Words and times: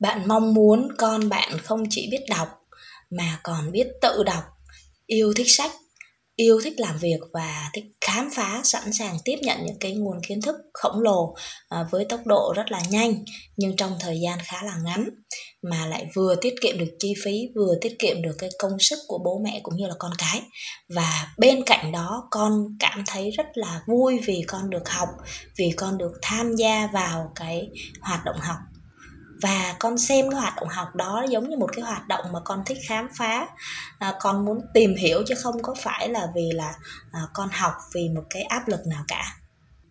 Bạn 0.00 0.28
mong 0.28 0.54
muốn 0.54 0.88
con 0.98 1.28
bạn 1.28 1.58
không 1.58 1.84
chỉ 1.90 2.08
biết 2.10 2.24
đọc 2.28 2.48
mà 3.10 3.40
còn 3.42 3.72
biết 3.72 3.86
tự 4.02 4.22
đọc, 4.24 4.44
yêu 5.06 5.32
thích 5.36 5.46
sách, 5.48 5.70
yêu 6.36 6.60
thích 6.64 6.80
làm 6.80 6.98
việc 6.98 7.18
và 7.32 7.70
thích 7.74 7.84
khám 8.00 8.30
phá, 8.34 8.60
sẵn 8.64 8.92
sàng 8.92 9.16
tiếp 9.24 9.36
nhận 9.42 9.66
những 9.66 9.78
cái 9.80 9.92
nguồn 9.92 10.20
kiến 10.28 10.40
thức 10.40 10.54
khổng 10.72 11.00
lồ 11.00 11.34
à, 11.68 11.86
với 11.90 12.04
tốc 12.04 12.20
độ 12.26 12.52
rất 12.56 12.70
là 12.70 12.80
nhanh 12.90 13.24
nhưng 13.56 13.76
trong 13.76 13.96
thời 14.00 14.20
gian 14.24 14.38
khá 14.44 14.62
là 14.62 14.76
ngắn 14.84 15.08
mà 15.70 15.86
lại 15.86 16.06
vừa 16.14 16.34
tiết 16.40 16.54
kiệm 16.62 16.78
được 16.78 16.96
chi 16.98 17.14
phí, 17.24 17.40
vừa 17.56 17.74
tiết 17.80 17.96
kiệm 17.98 18.22
được 18.22 18.34
cái 18.38 18.50
công 18.58 18.78
sức 18.78 18.98
của 19.06 19.18
bố 19.24 19.40
mẹ 19.44 19.60
cũng 19.62 19.76
như 19.76 19.86
là 19.86 19.94
con 19.98 20.12
cái. 20.18 20.42
Và 20.94 21.34
bên 21.38 21.62
cạnh 21.66 21.92
đó 21.92 22.28
con 22.30 22.52
cảm 22.80 23.04
thấy 23.06 23.30
rất 23.30 23.46
là 23.54 23.80
vui 23.86 24.20
vì 24.26 24.42
con 24.46 24.70
được 24.70 24.88
học, 24.88 25.08
vì 25.58 25.70
con 25.76 25.98
được 25.98 26.12
tham 26.22 26.56
gia 26.56 26.86
vào 26.92 27.32
cái 27.34 27.68
hoạt 28.00 28.24
động 28.24 28.36
học 28.40 28.56
và 29.44 29.76
con 29.78 29.98
xem 29.98 30.30
cái 30.30 30.40
hoạt 30.40 30.56
động 30.56 30.68
học 30.68 30.94
đó 30.94 31.24
giống 31.28 31.50
như 31.50 31.56
một 31.56 31.70
cái 31.72 31.84
hoạt 31.84 32.08
động 32.08 32.24
mà 32.32 32.40
con 32.44 32.62
thích 32.66 32.78
khám 32.88 33.08
phá. 33.18 33.46
À, 33.98 34.14
con 34.20 34.44
muốn 34.44 34.60
tìm 34.74 34.94
hiểu 34.96 35.22
chứ 35.26 35.34
không 35.42 35.62
có 35.62 35.74
phải 35.78 36.08
là 36.08 36.26
vì 36.34 36.50
là 36.54 36.74
à, 37.12 37.20
con 37.34 37.48
học 37.52 37.72
vì 37.94 38.08
một 38.14 38.22
cái 38.30 38.42
áp 38.42 38.68
lực 38.68 38.80
nào 38.86 39.04
cả. 39.08 39.36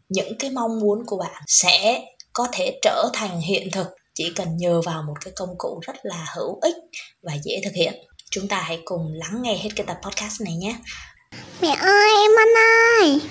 Những 0.09 0.38
cái 0.40 0.52
mong 0.52 0.80
muốn 0.80 1.05
của 1.05 1.18
bạn 1.18 1.44
sẽ 1.48 2.05
có 2.34 2.48
thể 2.52 2.80
trở 2.81 3.09
thành 3.14 3.42
hiện 3.42 3.72
thực 3.72 3.88
chỉ 4.16 4.34
cần 4.36 4.58
nhờ 4.58 4.81
vào 4.81 5.04
một 5.04 5.16
cái 5.26 5.34
công 5.36 5.56
cụ 5.58 5.80
rất 5.88 5.95
là 6.04 6.26
hữu 6.36 6.59
ích 6.62 6.76
và 7.23 7.34
dễ 7.44 7.62
thực 7.64 7.73
hiện. 7.73 7.94
Chúng 8.31 8.48
ta 8.48 8.62
hãy 8.62 8.81
cùng 8.86 9.14
lắng 9.14 9.42
nghe 9.42 9.58
hết 9.58 9.70
cái 9.76 9.86
tập 9.86 9.98
podcast 10.04 10.42
này 10.42 10.56
nhé. 10.56 10.76
Mẹ 11.62 11.76
ơi 11.80 12.12
em 12.23 12.31
ăn 12.40 12.48
ơi! 13.02 13.22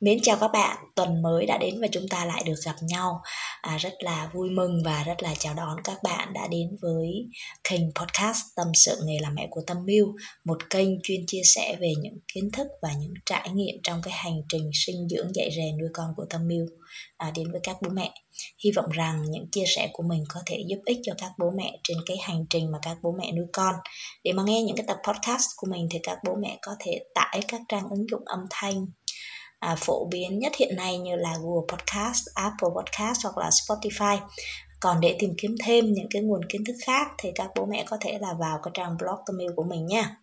Mến 0.00 0.18
chào 0.22 0.36
các 0.40 0.50
bạn, 0.52 0.76
tuần 0.96 1.22
mới 1.22 1.46
đã 1.46 1.58
đến 1.58 1.80
và 1.80 1.86
chúng 1.92 2.08
ta 2.08 2.24
lại 2.24 2.42
được 2.46 2.54
gặp 2.64 2.76
nhau. 2.82 3.22
À, 3.60 3.76
rất 3.76 3.92
là 3.98 4.30
vui 4.34 4.50
mừng 4.50 4.82
và 4.84 5.02
rất 5.04 5.22
là 5.22 5.34
chào 5.38 5.54
đón 5.54 5.76
các 5.84 6.02
bạn 6.02 6.32
đã 6.32 6.48
đến 6.50 6.76
với 6.82 7.28
kênh 7.70 7.80
podcast 7.94 8.42
Tâm 8.56 8.66
sự 8.74 8.96
nghề 9.04 9.18
làm 9.20 9.34
mẹ 9.34 9.46
của 9.50 9.60
Tâm 9.66 9.76
Mưu, 9.86 10.14
một 10.44 10.70
kênh 10.70 10.88
chuyên 11.02 11.20
chia 11.26 11.42
sẻ 11.44 11.76
về 11.80 11.92
những 12.02 12.18
kiến 12.34 12.50
thức 12.52 12.66
và 12.82 12.92
những 13.00 13.14
trải 13.26 13.50
nghiệm 13.52 13.74
trong 13.82 14.00
cái 14.02 14.14
hành 14.16 14.42
trình 14.48 14.70
sinh 14.74 15.08
dưỡng 15.08 15.34
dạy 15.34 15.50
rèn 15.56 15.78
nuôi 15.78 15.88
con 15.94 16.06
của 16.16 16.24
Tâm 16.30 16.48
Mưu 16.48 16.66
à, 17.16 17.32
đến 17.34 17.52
với 17.52 17.60
các 17.62 17.76
bố 17.82 17.90
mẹ. 17.90 18.12
Hy 18.64 18.70
vọng 18.76 18.90
rằng 18.90 19.24
những 19.30 19.46
chia 19.52 19.64
sẻ 19.76 19.88
của 19.92 20.02
mình 20.02 20.24
có 20.28 20.40
thể 20.46 20.64
giúp 20.66 20.78
ích 20.84 20.98
cho 21.02 21.12
các 21.18 21.30
bố 21.38 21.50
mẹ 21.56 21.78
trên 21.84 21.98
cái 22.06 22.16
hành 22.22 22.44
trình 22.50 22.72
mà 22.72 22.78
các 22.82 22.96
bố 23.02 23.14
mẹ 23.18 23.32
nuôi 23.32 23.46
con. 23.52 23.74
Để 24.24 24.32
mà 24.32 24.42
nghe 24.46 24.62
những 24.62 24.76
cái 24.76 24.84
tập 24.86 24.96
podcast 25.06 25.46
của 25.56 25.66
mình 25.70 25.88
thì 25.90 25.98
các 26.02 26.18
bố 26.26 26.34
mẹ 26.42 26.58
có 26.62 26.72
thể 26.80 27.04
tải 27.14 27.40
các 27.48 27.60
trang 27.68 27.88
ứng 27.90 28.06
dụng 28.10 28.22
âm 28.24 28.40
thanh 28.50 28.86
à, 29.60 29.76
phổ 29.78 30.08
biến 30.10 30.38
nhất 30.38 30.52
hiện 30.56 30.76
nay 30.76 30.98
như 30.98 31.16
là 31.16 31.34
Google 31.42 31.66
Podcast, 31.72 32.26
Apple 32.34 32.68
Podcast 32.76 33.18
hoặc 33.22 33.38
là 33.38 33.50
Spotify. 33.50 34.18
Còn 34.80 35.00
để 35.00 35.16
tìm 35.18 35.34
kiếm 35.38 35.54
thêm 35.64 35.92
những 35.92 36.06
cái 36.10 36.22
nguồn 36.22 36.40
kiến 36.48 36.64
thức 36.64 36.76
khác 36.84 37.06
thì 37.18 37.30
các 37.34 37.50
bố 37.56 37.66
mẹ 37.66 37.84
có 37.88 37.96
thể 38.00 38.18
là 38.20 38.34
vào 38.40 38.58
cái 38.62 38.70
trang 38.74 38.96
blog 38.98 39.16
tâm 39.26 39.38
yêu 39.38 39.52
của 39.56 39.64
mình 39.64 39.86
nha. 39.86 40.16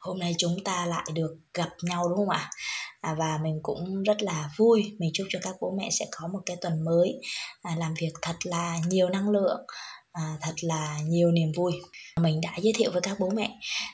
Hôm 0.00 0.18
nay 0.18 0.34
chúng 0.38 0.56
ta 0.64 0.86
lại 0.86 1.04
được 1.14 1.36
gặp 1.54 1.68
nhau 1.82 2.08
đúng 2.08 2.18
không 2.18 2.28
ạ? 2.28 2.50
À, 3.00 3.14
và 3.18 3.38
mình 3.42 3.60
cũng 3.62 4.02
rất 4.02 4.22
là 4.22 4.50
vui 4.56 4.96
mình 4.98 5.10
chúc 5.14 5.26
cho 5.30 5.38
các 5.42 5.54
bố 5.60 5.74
mẹ 5.78 5.88
sẽ 5.90 6.06
có 6.10 6.28
một 6.28 6.40
cái 6.46 6.56
tuần 6.60 6.84
mới 6.84 7.20
à, 7.62 7.76
làm 7.78 7.94
việc 8.00 8.12
thật 8.22 8.36
là 8.44 8.78
nhiều 8.88 9.08
năng 9.08 9.30
lượng 9.30 9.60
à, 10.12 10.36
thật 10.40 10.54
là 10.60 10.98
nhiều 11.06 11.30
niềm 11.30 11.52
vui. 11.56 11.72
Mình 12.20 12.40
đã 12.40 12.50
giới 12.58 12.72
thiệu 12.76 12.90
với 12.92 13.02
các 13.02 13.16
bố 13.20 13.30
mẹ 13.30 13.50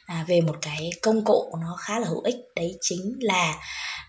à, 0.06 0.24
về 0.28 0.40
một 0.40 0.56
cái 0.62 0.90
công 1.02 1.24
cụ 1.24 1.52
nó 1.60 1.76
khá 1.80 1.98
là 1.98 2.08
hữu 2.08 2.20
ích. 2.20 2.36
Đấy 2.56 2.78
chính 2.80 3.12
là 3.20 3.54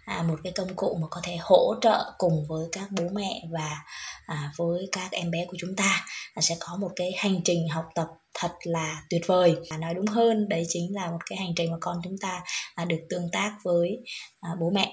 à, 0.05 0.23
một 0.23 0.39
cái 0.43 0.53
công 0.55 0.75
cụ 0.75 0.97
mà 1.01 1.07
có 1.11 1.21
thể 1.23 1.37
hỗ 1.41 1.75
trợ 1.81 2.11
cùng 2.17 2.45
với 2.49 2.65
các 2.71 2.87
bố 2.91 3.03
mẹ 3.13 3.41
và 3.53 3.77
à, 4.25 4.51
với 4.57 4.85
các 4.91 5.11
em 5.11 5.31
bé 5.31 5.45
của 5.47 5.57
chúng 5.59 5.75
ta. 5.75 6.05
À, 6.33 6.41
sẽ 6.41 6.55
có 6.59 6.77
một 6.81 6.89
cái 6.95 7.11
hành 7.17 7.41
trình 7.45 7.67
học 7.69 7.85
tập 7.95 8.07
thật 8.33 8.51
là 8.63 9.01
tuyệt 9.09 9.21
vời. 9.27 9.55
À, 9.69 9.77
nói 9.77 9.93
đúng 9.93 10.07
hơn 10.07 10.49
đấy 10.49 10.63
chính 10.69 10.95
là 10.95 11.11
một 11.11 11.19
cái 11.29 11.37
hành 11.37 11.55
trình 11.55 11.71
mà 11.71 11.77
con 11.81 11.97
chúng 12.03 12.15
ta 12.21 12.41
à, 12.75 12.85
được 12.85 12.99
tương 13.09 13.31
tác 13.31 13.57
với 13.63 13.89
à, 14.41 14.49
bố 14.59 14.69
mẹ. 14.73 14.91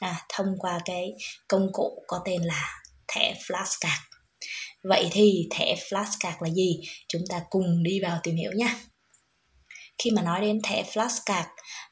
À, 0.00 0.20
thông 0.28 0.46
qua 0.58 0.80
cái 0.84 1.12
công 1.48 1.68
cụ 1.72 2.04
có 2.06 2.20
tên 2.24 2.42
là 2.42 2.68
thẻ 3.08 3.34
flashcard. 3.46 4.13
Vậy 4.88 5.08
thì 5.12 5.48
thẻ 5.50 5.74
flashcard 5.74 6.36
là 6.40 6.50
gì? 6.50 6.80
Chúng 7.08 7.22
ta 7.28 7.42
cùng 7.50 7.82
đi 7.82 8.00
vào 8.00 8.18
tìm 8.22 8.36
hiểu 8.36 8.52
nhé. 8.52 8.74
Khi 10.02 10.10
mà 10.10 10.22
nói 10.22 10.40
đến 10.40 10.60
thẻ 10.64 10.82
flashcard 10.82 11.44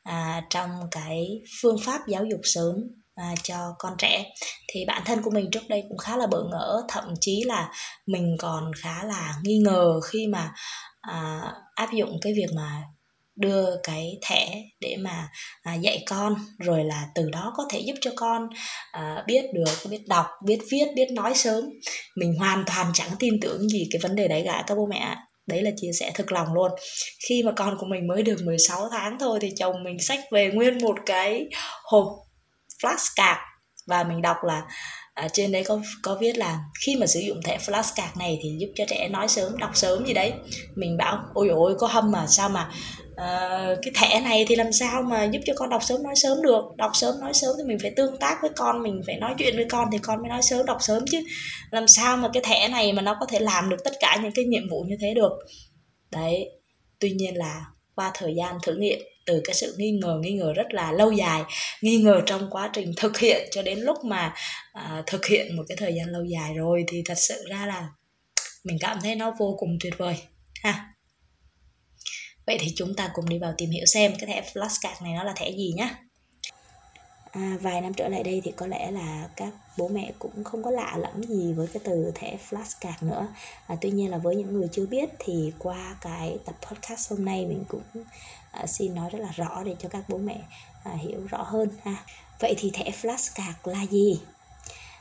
à, 0.02 0.42
trong 0.50 0.70
cái 0.90 1.40
phương 1.60 1.76
pháp 1.84 2.00
giáo 2.08 2.24
dục 2.24 2.40
sớm 2.42 2.74
à, 3.14 3.34
cho 3.42 3.74
con 3.78 3.94
trẻ 3.98 4.32
thì 4.72 4.84
bản 4.86 5.02
thân 5.04 5.22
của 5.22 5.30
mình 5.30 5.50
trước 5.50 5.68
đây 5.68 5.84
cũng 5.88 5.98
khá 5.98 6.16
là 6.16 6.26
bỡ 6.26 6.42
ngỡ 6.50 6.82
thậm 6.88 7.14
chí 7.20 7.42
là 7.46 7.72
mình 8.06 8.36
còn 8.38 8.72
khá 8.82 9.04
là 9.04 9.34
nghi 9.42 9.58
ngờ 9.58 10.00
khi 10.00 10.26
mà 10.26 10.52
à, 11.00 11.42
áp 11.74 11.92
dụng 11.92 12.18
cái 12.22 12.32
việc 12.36 12.48
mà 12.56 12.82
đưa 13.36 13.66
cái 13.82 14.18
thẻ 14.22 14.62
để 14.80 14.96
mà 15.00 15.28
à, 15.62 15.74
dạy 15.74 16.04
con 16.06 16.34
rồi 16.58 16.84
là 16.84 17.06
từ 17.14 17.30
đó 17.30 17.52
có 17.56 17.64
thể 17.70 17.80
giúp 17.80 17.94
cho 18.00 18.10
con 18.16 18.48
à, 18.92 19.24
biết 19.26 19.44
được 19.54 19.90
biết 19.90 20.00
đọc 20.08 20.26
biết 20.44 20.58
viết 20.70 20.86
biết 20.94 21.08
nói 21.12 21.34
sớm. 21.34 21.64
Mình 22.16 22.34
hoàn 22.38 22.64
toàn 22.66 22.90
chẳng 22.94 23.10
tin 23.18 23.40
tưởng 23.40 23.68
gì 23.68 23.88
cái 23.92 24.00
vấn 24.02 24.16
đề 24.16 24.28
đấy 24.28 24.42
cả 24.44 24.64
các 24.66 24.74
bố 24.74 24.86
mẹ 24.86 25.16
đấy 25.46 25.62
là 25.62 25.70
chia 25.76 25.90
sẻ 26.00 26.10
thực 26.14 26.32
lòng 26.32 26.54
luôn. 26.54 26.70
Khi 27.28 27.42
mà 27.42 27.52
con 27.56 27.76
của 27.78 27.86
mình 27.86 28.08
mới 28.08 28.22
được 28.22 28.36
16 28.44 28.88
tháng 28.90 29.18
thôi 29.18 29.38
thì 29.42 29.50
chồng 29.58 29.84
mình 29.84 29.98
xách 30.00 30.20
về 30.32 30.50
nguyên 30.54 30.78
một 30.78 30.96
cái 31.06 31.46
hộp 31.84 32.06
flashcard 32.82 33.36
và 33.86 34.04
mình 34.04 34.22
đọc 34.22 34.36
là 34.42 34.62
ở 35.22 35.28
trên 35.32 35.52
đấy 35.52 35.64
có 35.64 35.80
có 36.02 36.18
viết 36.20 36.38
là 36.38 36.60
khi 36.86 36.96
mà 36.96 37.06
sử 37.06 37.20
dụng 37.20 37.42
thẻ 37.44 37.58
flashcard 37.58 38.18
này 38.18 38.38
thì 38.42 38.48
giúp 38.58 38.68
cho 38.74 38.84
trẻ 38.88 39.08
nói 39.08 39.28
sớm 39.28 39.58
đọc 39.58 39.70
sớm 39.74 40.06
gì 40.06 40.12
đấy. 40.12 40.32
Mình 40.74 40.96
bảo 40.96 41.18
ôi 41.34 41.48
ôi 41.48 41.74
có 41.78 41.86
hâm 41.86 42.10
mà 42.10 42.26
sao 42.26 42.48
mà 42.48 42.70
uh, 43.10 43.78
cái 43.82 43.92
thẻ 43.94 44.20
này 44.20 44.44
thì 44.48 44.56
làm 44.56 44.72
sao 44.72 45.02
mà 45.02 45.24
giúp 45.24 45.40
cho 45.46 45.52
con 45.56 45.70
đọc 45.70 45.82
sớm 45.82 46.02
nói 46.02 46.14
sớm 46.16 46.42
được? 46.42 46.64
Đọc 46.76 46.90
sớm 46.94 47.20
nói 47.20 47.34
sớm 47.34 47.56
thì 47.58 47.64
mình 47.64 47.78
phải 47.82 47.92
tương 47.96 48.18
tác 48.18 48.38
với 48.42 48.50
con 48.56 48.82
mình 48.82 49.00
phải 49.06 49.16
nói 49.16 49.34
chuyện 49.38 49.56
với 49.56 49.66
con 49.70 49.88
thì 49.92 49.98
con 49.98 50.20
mới 50.20 50.28
nói 50.28 50.42
sớm 50.42 50.66
đọc 50.66 50.78
sớm 50.80 51.04
chứ. 51.10 51.18
Làm 51.70 51.88
sao 51.88 52.16
mà 52.16 52.28
cái 52.32 52.42
thẻ 52.46 52.68
này 52.68 52.92
mà 52.92 53.02
nó 53.02 53.16
có 53.20 53.26
thể 53.26 53.38
làm 53.38 53.68
được 53.68 53.84
tất 53.84 53.92
cả 54.00 54.18
những 54.22 54.32
cái 54.34 54.44
nhiệm 54.44 54.68
vụ 54.70 54.84
như 54.88 54.96
thế 55.00 55.14
được? 55.14 55.32
Đấy 56.10 56.50
tuy 57.00 57.10
nhiên 57.10 57.36
là 57.36 57.64
qua 57.94 58.10
thời 58.14 58.34
gian 58.36 58.58
thử 58.62 58.76
nghiệm 58.76 58.98
từ 59.26 59.40
cái 59.44 59.54
sự 59.54 59.74
nghi 59.78 59.90
ngờ 59.90 60.20
nghi 60.22 60.32
ngờ 60.32 60.52
rất 60.52 60.66
là 60.70 60.92
lâu 60.92 61.12
dài 61.12 61.42
nghi 61.82 61.96
ngờ 61.96 62.20
trong 62.26 62.50
quá 62.50 62.70
trình 62.72 62.92
thực 62.96 63.18
hiện 63.18 63.48
cho 63.50 63.62
đến 63.62 63.78
lúc 63.78 63.96
mà 64.04 64.34
à, 64.72 65.02
thực 65.06 65.26
hiện 65.26 65.56
một 65.56 65.62
cái 65.68 65.76
thời 65.76 65.94
gian 65.94 66.06
lâu 66.08 66.24
dài 66.24 66.54
rồi 66.54 66.84
thì 66.88 67.02
thật 67.06 67.18
sự 67.18 67.44
ra 67.50 67.66
là 67.66 67.88
mình 68.64 68.78
cảm 68.80 68.98
thấy 69.02 69.14
nó 69.14 69.34
vô 69.38 69.56
cùng 69.58 69.70
tuyệt 69.80 69.94
vời 69.98 70.16
ha. 70.62 70.88
Vậy 72.46 72.58
thì 72.60 72.72
chúng 72.76 72.94
ta 72.96 73.10
cùng 73.14 73.28
đi 73.28 73.38
vào 73.38 73.54
tìm 73.58 73.70
hiểu 73.70 73.84
xem 73.86 74.12
cái 74.18 74.26
thẻ 74.26 74.50
flashcard 74.52 75.04
này 75.04 75.12
nó 75.14 75.24
là 75.24 75.32
thẻ 75.36 75.50
gì 75.50 75.72
nhé 75.76 75.94
À, 77.32 77.58
vài 77.60 77.80
năm 77.80 77.94
trở 77.94 78.08
lại 78.08 78.22
đây 78.22 78.40
thì 78.44 78.52
có 78.56 78.66
lẽ 78.66 78.90
là 78.90 79.28
các 79.36 79.52
bố 79.76 79.88
mẹ 79.88 80.12
cũng 80.18 80.44
không 80.44 80.62
có 80.62 80.70
lạ 80.70 80.96
lẫm 80.96 81.22
gì 81.22 81.52
với 81.52 81.66
cái 81.66 81.82
từ 81.84 82.12
thẻ 82.14 82.38
flashcard 82.50 82.92
nữa. 83.00 83.26
À, 83.66 83.76
tuy 83.80 83.90
nhiên 83.90 84.10
là 84.10 84.18
với 84.18 84.36
những 84.36 84.54
người 84.54 84.68
chưa 84.72 84.86
biết 84.86 85.10
thì 85.18 85.52
qua 85.58 85.96
cái 86.00 86.38
tập 86.44 86.54
podcast 86.62 87.10
hôm 87.10 87.24
nay 87.24 87.46
mình 87.46 87.64
cũng 87.68 88.04
à, 88.50 88.66
xin 88.66 88.94
nói 88.94 89.10
rất 89.10 89.18
là 89.18 89.30
rõ 89.36 89.62
để 89.64 89.76
cho 89.78 89.88
các 89.88 90.04
bố 90.08 90.18
mẹ 90.18 90.40
à, 90.84 90.92
hiểu 90.92 91.20
rõ 91.30 91.42
hơn 91.42 91.68
ha. 91.82 92.04
Vậy 92.40 92.54
thì 92.58 92.70
thẻ 92.74 92.90
flashcard 93.02 93.52
là 93.64 93.82
gì? 93.90 94.20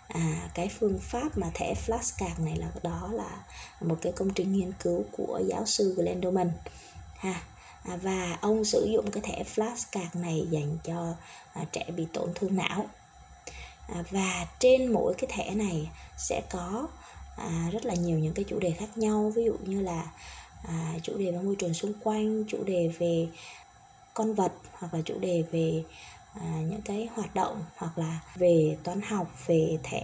À, 0.08 0.50
cái 0.54 0.70
phương 0.80 1.00
pháp 1.02 1.38
mà 1.38 1.48
thẻ 1.54 1.74
flashcard 1.86 2.46
này 2.46 2.58
là 2.58 2.68
đó 2.84 3.10
là 3.14 3.44
một 3.82 3.98
cái 4.02 4.12
công 4.12 4.34
trình 4.34 4.54
nghiên 4.54 4.72
cứu 4.80 5.04
của 5.12 5.42
giáo 5.48 5.66
sư 5.66 5.96
Glenn 5.98 6.22
ha. 7.18 7.42
À, 7.84 7.98
và 8.02 8.38
ông 8.42 8.66
sử 8.66 8.90
dụng 8.94 9.12
cái 9.12 9.24
thẻ 9.24 9.44
flashcard 9.56 10.22
này 10.22 10.48
dành 10.50 10.78
cho 10.84 11.14
à, 11.54 11.66
trẻ 11.72 11.86
bị 11.98 12.08
tổn 12.14 12.30
thương 12.36 12.56
não. 12.56 12.86
À, 13.88 14.04
và 14.12 14.48
trên 14.60 14.94
mỗi 14.94 15.14
cái 15.14 15.30
thẻ 15.34 15.56
này 15.56 15.90
sẽ 16.18 16.42
có 16.50 16.88
rất 17.72 17.86
là 17.86 17.94
nhiều 17.94 18.20
những 18.20 18.34
cái 18.34 18.46
chủ 18.48 18.60
đề 18.60 18.72
khác 18.72 18.98
nhau. 18.98 19.32
Ví 19.36 19.44
dụ 19.46 19.54
như 19.66 19.82
là 19.82 20.12
chủ 21.04 21.18
đề 21.18 21.32
về 21.32 21.38
môi 21.38 21.56
trường 21.56 21.74
xung 21.74 21.94
quanh 22.04 22.44
chủ 22.48 22.64
đề 22.64 22.92
về 23.00 23.28
con 24.14 24.34
vật 24.34 24.52
hoặc 24.74 24.94
là 24.94 25.02
chủ 25.06 25.20
đề 25.20 25.44
về 25.52 25.84
à, 26.34 26.62
những 26.70 26.82
cái 26.82 27.10
hoạt 27.16 27.36
động 27.36 27.66
hoặc 27.76 27.98
là 27.98 28.20
về 28.36 28.78
toán 28.84 29.02
học 29.02 29.28
về 29.48 29.78
thẻ 29.84 30.04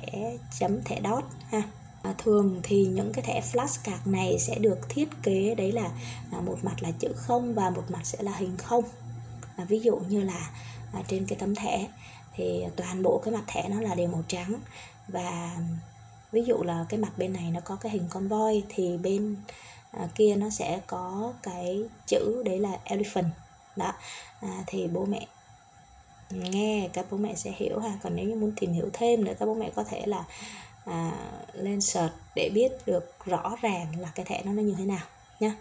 chấm 0.59 0.83
thẻ 0.83 0.99
đót 0.99 1.23
ha 1.51 1.61
à, 2.07 2.13
thường 2.17 2.59
thì 2.63 2.85
những 2.85 3.13
cái 3.13 3.23
thẻ 3.23 3.41
flashcard 3.51 3.97
này 4.05 4.39
sẽ 4.39 4.55
được 4.59 4.89
thiết 4.89 5.09
kế 5.23 5.55
đấy 5.55 5.71
là 5.71 5.89
à, 6.31 6.41
một 6.41 6.57
mặt 6.61 6.75
là 6.79 6.91
chữ 6.99 7.07
không 7.15 7.53
và 7.53 7.69
một 7.69 7.83
mặt 7.89 8.01
sẽ 8.03 8.17
là 8.21 8.35
hình 8.35 8.57
không. 8.57 8.83
À, 9.55 9.65
ví 9.65 9.79
dụ 9.79 9.97
như 9.97 10.21
là 10.21 10.51
à, 10.93 11.03
trên 11.07 11.25
cái 11.25 11.39
tấm 11.39 11.55
thẻ 11.55 11.87
thì 12.35 12.63
toàn 12.75 13.03
bộ 13.03 13.21
cái 13.25 13.33
mặt 13.33 13.43
thẻ 13.47 13.69
nó 13.69 13.81
là 13.81 13.95
đều 13.95 14.07
màu 14.07 14.23
trắng. 14.27 14.53
Và 15.07 15.57
ví 16.31 16.43
dụ 16.43 16.63
là 16.63 16.85
cái 16.89 16.99
mặt 16.99 17.17
bên 17.17 17.33
này 17.33 17.51
nó 17.51 17.59
có 17.59 17.75
cái 17.75 17.91
hình 17.91 18.07
con 18.09 18.27
voi 18.27 18.63
thì 18.69 18.97
bên 18.97 19.35
à, 19.91 20.07
kia 20.15 20.35
nó 20.35 20.49
sẽ 20.49 20.79
có 20.87 21.33
cái 21.43 21.83
chữ 22.07 22.43
đấy 22.45 22.59
là 22.59 22.79
elephant. 22.83 23.29
Đó 23.75 23.93
à, 24.41 24.63
thì 24.67 24.87
bố 24.87 25.05
mẹ 25.05 25.27
nghe 26.29 26.89
các 26.93 27.05
bố 27.11 27.17
mẹ 27.17 27.35
sẽ 27.35 27.51
hiểu 27.55 27.79
ha. 27.79 27.91
Còn 28.03 28.15
nếu 28.15 28.25
như 28.25 28.35
muốn 28.35 28.51
tìm 28.59 28.73
hiểu 28.73 28.89
thêm 28.93 29.23
nữa 29.23 29.33
các 29.39 29.45
bố 29.45 29.53
mẹ 29.53 29.71
có 29.75 29.83
thể 29.83 30.05
là 30.05 30.23
à, 30.87 31.11
lên 31.53 31.81
search 31.81 32.13
để 32.35 32.49
biết 32.53 32.71
được 32.85 33.25
rõ 33.25 33.55
ràng 33.61 33.87
là 33.99 34.11
cái 34.15 34.25
thẻ 34.25 34.41
nó 34.45 34.51
nó 34.51 34.61
như 34.61 34.75
thế 34.77 34.85
nào 34.85 35.05
nhé 35.39 35.51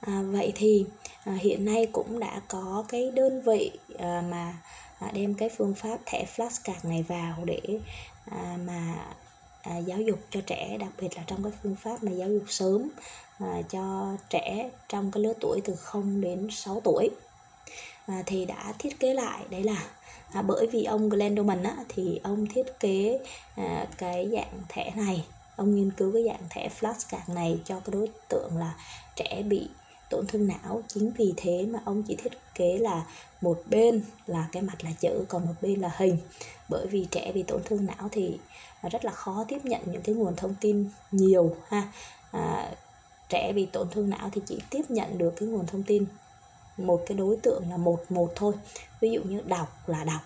à, 0.00 0.22
vậy 0.22 0.52
thì 0.54 0.86
à, 1.24 1.32
hiện 1.32 1.64
nay 1.64 1.86
cũng 1.92 2.20
đã 2.20 2.40
có 2.48 2.84
cái 2.88 3.10
đơn 3.10 3.42
vị 3.42 3.70
à, 3.98 4.22
mà 4.30 4.54
à, 4.98 5.10
đem 5.12 5.34
cái 5.34 5.48
phương 5.56 5.74
pháp 5.74 5.98
thẻ 6.06 6.24
flashcard 6.36 6.88
này 6.88 7.02
vào 7.02 7.44
để 7.44 7.60
à, 8.30 8.58
mà 8.66 8.94
à, 9.62 9.76
giáo 9.76 10.00
dục 10.00 10.18
cho 10.30 10.40
trẻ 10.46 10.76
đặc 10.78 10.90
biệt 11.00 11.16
là 11.16 11.22
trong 11.26 11.42
cái 11.42 11.52
phương 11.62 11.76
pháp 11.76 12.02
mà 12.02 12.12
giáo 12.12 12.28
dục 12.28 12.44
sớm 12.48 12.88
à, 13.38 13.62
cho 13.70 14.16
trẻ 14.30 14.70
trong 14.88 15.10
cái 15.10 15.22
lứa 15.22 15.32
tuổi 15.40 15.60
từ 15.64 15.74
0 15.74 16.20
đến 16.20 16.48
6 16.50 16.80
tuổi 16.84 17.10
à, 18.06 18.22
thì 18.26 18.44
đã 18.44 18.72
thiết 18.78 19.00
kế 19.00 19.14
lại 19.14 19.44
đấy 19.50 19.62
là 19.62 19.84
à, 20.32 20.42
bởi 20.42 20.66
vì 20.66 20.84
ông 20.84 21.08
Glendoman 21.08 21.62
á, 21.62 21.76
thì 21.88 22.20
ông 22.22 22.46
thiết 22.46 22.80
kế 22.80 23.18
à, 23.56 23.86
cái 23.98 24.28
dạng 24.32 24.62
thẻ 24.68 24.92
này 24.96 25.24
ông 25.56 25.74
nghiên 25.74 25.90
cứu 25.90 26.12
cái 26.12 26.24
dạng 26.26 26.48
thẻ 26.50 26.68
flashcard 26.80 27.34
này 27.34 27.60
cho 27.64 27.80
cái 27.80 27.92
đối 27.92 28.08
tượng 28.28 28.58
là 28.58 28.74
trẻ 29.16 29.42
bị 29.42 29.68
tổn 30.10 30.26
thương 30.26 30.48
não. 30.48 30.82
Chính 30.88 31.10
vì 31.10 31.34
thế 31.36 31.66
mà 31.70 31.78
ông 31.84 32.02
chỉ 32.02 32.16
thiết 32.16 32.32
kế 32.54 32.78
là 32.78 33.06
một 33.40 33.62
bên 33.70 34.02
là 34.26 34.48
cái 34.52 34.62
mặt 34.62 34.84
là 34.84 34.90
chữ 35.00 35.24
còn 35.28 35.46
một 35.46 35.54
bên 35.60 35.80
là 35.80 35.90
hình. 35.96 36.18
Bởi 36.68 36.86
vì 36.86 37.06
trẻ 37.10 37.32
bị 37.32 37.42
tổn 37.42 37.62
thương 37.64 37.86
não 37.86 38.08
thì 38.12 38.38
rất 38.90 39.04
là 39.04 39.12
khó 39.12 39.44
tiếp 39.48 39.64
nhận 39.64 39.80
những 39.86 40.02
cái 40.02 40.14
nguồn 40.14 40.36
thông 40.36 40.54
tin 40.60 40.90
nhiều 41.10 41.56
ha. 41.68 41.92
À, 42.32 42.70
trẻ 43.28 43.52
bị 43.52 43.66
tổn 43.66 43.88
thương 43.90 44.10
não 44.10 44.30
thì 44.32 44.40
chỉ 44.46 44.58
tiếp 44.70 44.82
nhận 44.88 45.18
được 45.18 45.34
cái 45.36 45.48
nguồn 45.48 45.66
thông 45.66 45.82
tin 45.82 46.04
một 46.76 47.02
cái 47.06 47.18
đối 47.18 47.36
tượng 47.36 47.70
là 47.70 47.76
một 47.76 48.04
một 48.08 48.32
thôi. 48.34 48.52
Ví 49.00 49.10
dụ 49.10 49.20
như 49.22 49.40
đọc 49.46 49.88
là 49.88 50.04
đọc 50.04 50.20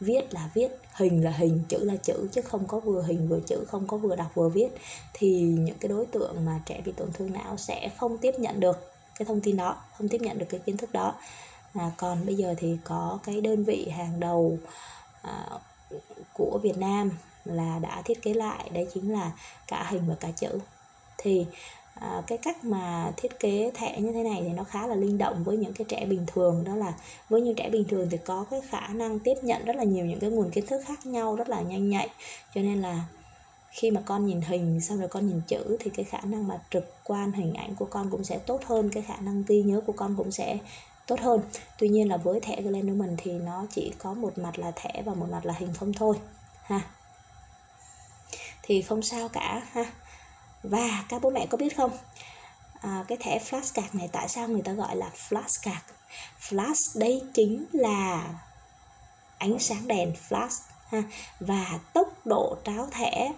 viết 0.00 0.34
là 0.34 0.50
viết 0.54 0.68
hình 0.92 1.24
là 1.24 1.30
hình 1.30 1.62
chữ 1.68 1.78
là 1.78 1.96
chữ 1.96 2.28
chứ 2.32 2.42
không 2.42 2.66
có 2.66 2.80
vừa 2.80 3.02
hình 3.02 3.28
vừa 3.28 3.40
chữ 3.40 3.64
không 3.68 3.86
có 3.86 3.96
vừa 3.96 4.16
đọc 4.16 4.30
vừa 4.34 4.48
viết 4.48 4.68
thì 5.12 5.40
những 5.42 5.78
cái 5.80 5.88
đối 5.88 6.06
tượng 6.06 6.44
mà 6.44 6.60
trẻ 6.66 6.80
bị 6.84 6.92
tổn 6.92 7.12
thương 7.12 7.32
não 7.32 7.56
sẽ 7.56 7.90
không 7.96 8.18
tiếp 8.18 8.34
nhận 8.38 8.60
được 8.60 8.92
cái 9.18 9.26
thông 9.26 9.40
tin 9.40 9.56
đó 9.56 9.76
không 9.98 10.08
tiếp 10.08 10.20
nhận 10.20 10.38
được 10.38 10.46
cái 10.48 10.60
kiến 10.60 10.76
thức 10.76 10.92
đó. 10.92 11.14
À, 11.74 11.90
còn 11.96 12.26
bây 12.26 12.34
giờ 12.34 12.54
thì 12.58 12.76
có 12.84 13.18
cái 13.24 13.40
đơn 13.40 13.64
vị 13.64 13.88
hàng 13.88 14.20
đầu 14.20 14.58
à, 15.22 15.48
của 16.32 16.60
Việt 16.62 16.78
Nam 16.78 17.10
là 17.44 17.78
đã 17.82 18.02
thiết 18.04 18.22
kế 18.22 18.34
lại 18.34 18.70
đấy 18.72 18.86
chính 18.94 19.12
là 19.12 19.32
cả 19.66 19.86
hình 19.90 20.02
và 20.08 20.14
cả 20.20 20.30
chữ. 20.36 20.58
Thì 21.18 21.46
à, 21.94 22.22
cái 22.26 22.38
cách 22.38 22.64
mà 22.64 23.12
thiết 23.16 23.40
kế 23.40 23.70
thẻ 23.74 24.00
như 24.00 24.12
thế 24.12 24.22
này 24.22 24.42
thì 24.46 24.48
nó 24.48 24.64
khá 24.64 24.86
là 24.86 24.94
linh 24.94 25.18
động 25.18 25.44
với 25.44 25.56
những 25.56 25.72
cái 25.72 25.84
trẻ 25.88 26.06
bình 26.06 26.26
thường. 26.26 26.64
Đó 26.64 26.76
là 26.76 26.92
với 27.28 27.40
những 27.40 27.54
trẻ 27.54 27.70
bình 27.70 27.84
thường 27.88 28.08
thì 28.10 28.18
có 28.24 28.46
cái 28.50 28.60
khả 28.68 28.88
năng 28.88 29.18
tiếp 29.18 29.34
nhận 29.42 29.64
rất 29.64 29.76
là 29.76 29.84
nhiều 29.84 30.06
những 30.06 30.20
cái 30.20 30.30
nguồn 30.30 30.50
kiến 30.50 30.66
thức 30.66 30.82
khác 30.86 31.06
nhau 31.06 31.36
rất 31.36 31.48
là 31.48 31.60
nhanh 31.60 31.90
nhạy. 31.90 32.08
Cho 32.54 32.60
nên 32.62 32.82
là 32.82 33.04
khi 33.70 33.90
mà 33.90 34.00
con 34.04 34.26
nhìn 34.26 34.40
hình 34.40 34.80
xong 34.80 34.98
rồi 34.98 35.08
con 35.08 35.28
nhìn 35.28 35.40
chữ 35.48 35.76
thì 35.80 35.90
cái 35.90 36.04
khả 36.04 36.20
năng 36.24 36.48
mà 36.48 36.58
trực 36.70 36.94
quan 37.04 37.32
hình 37.32 37.54
ảnh 37.54 37.74
của 37.74 37.84
con 37.84 38.10
cũng 38.10 38.24
sẽ 38.24 38.38
tốt 38.38 38.60
hơn 38.64 38.90
cái 38.90 39.02
khả 39.02 39.16
năng 39.16 39.44
ghi 39.46 39.62
nhớ 39.62 39.80
của 39.86 39.92
con 39.92 40.14
cũng 40.16 40.32
sẽ 40.32 40.58
tốt 41.06 41.20
hơn. 41.20 41.40
Tuy 41.78 41.88
nhiên 41.88 42.08
là 42.08 42.16
với 42.16 42.40
thẻ 42.40 42.62
Glenderman 42.62 43.16
thì 43.18 43.32
nó 43.32 43.66
chỉ 43.70 43.92
có 43.98 44.14
một 44.14 44.38
mặt 44.38 44.58
là 44.58 44.70
thẻ 44.70 45.02
và 45.04 45.14
một 45.14 45.26
mặt 45.30 45.46
là 45.46 45.54
hình 45.58 45.74
không 45.74 45.92
thôi 45.92 46.16
ha. 46.62 46.80
Thì 48.62 48.82
không 48.82 49.02
sao 49.02 49.28
cả 49.28 49.62
ha 49.72 49.84
và 50.64 51.04
các 51.08 51.22
bố 51.22 51.30
mẹ 51.30 51.46
có 51.46 51.58
biết 51.58 51.76
không? 51.76 51.90
À, 52.80 53.04
cái 53.08 53.18
thẻ 53.20 53.38
flashcard 53.38 53.88
này 53.92 54.08
tại 54.12 54.28
sao 54.28 54.48
người 54.48 54.62
ta 54.62 54.72
gọi 54.72 54.96
là 54.96 55.10
flashcard 55.28 55.80
flash 56.40 57.00
đây 57.00 57.22
chính 57.34 57.64
là 57.72 58.28
ánh 59.38 59.58
sáng 59.58 59.88
đèn 59.88 60.12
flash 60.28 60.60
ha. 60.88 61.02
Và 61.40 61.78
tốc 61.92 62.26
độ 62.26 62.56
tráo 62.64 62.88
thẻ 62.90 63.32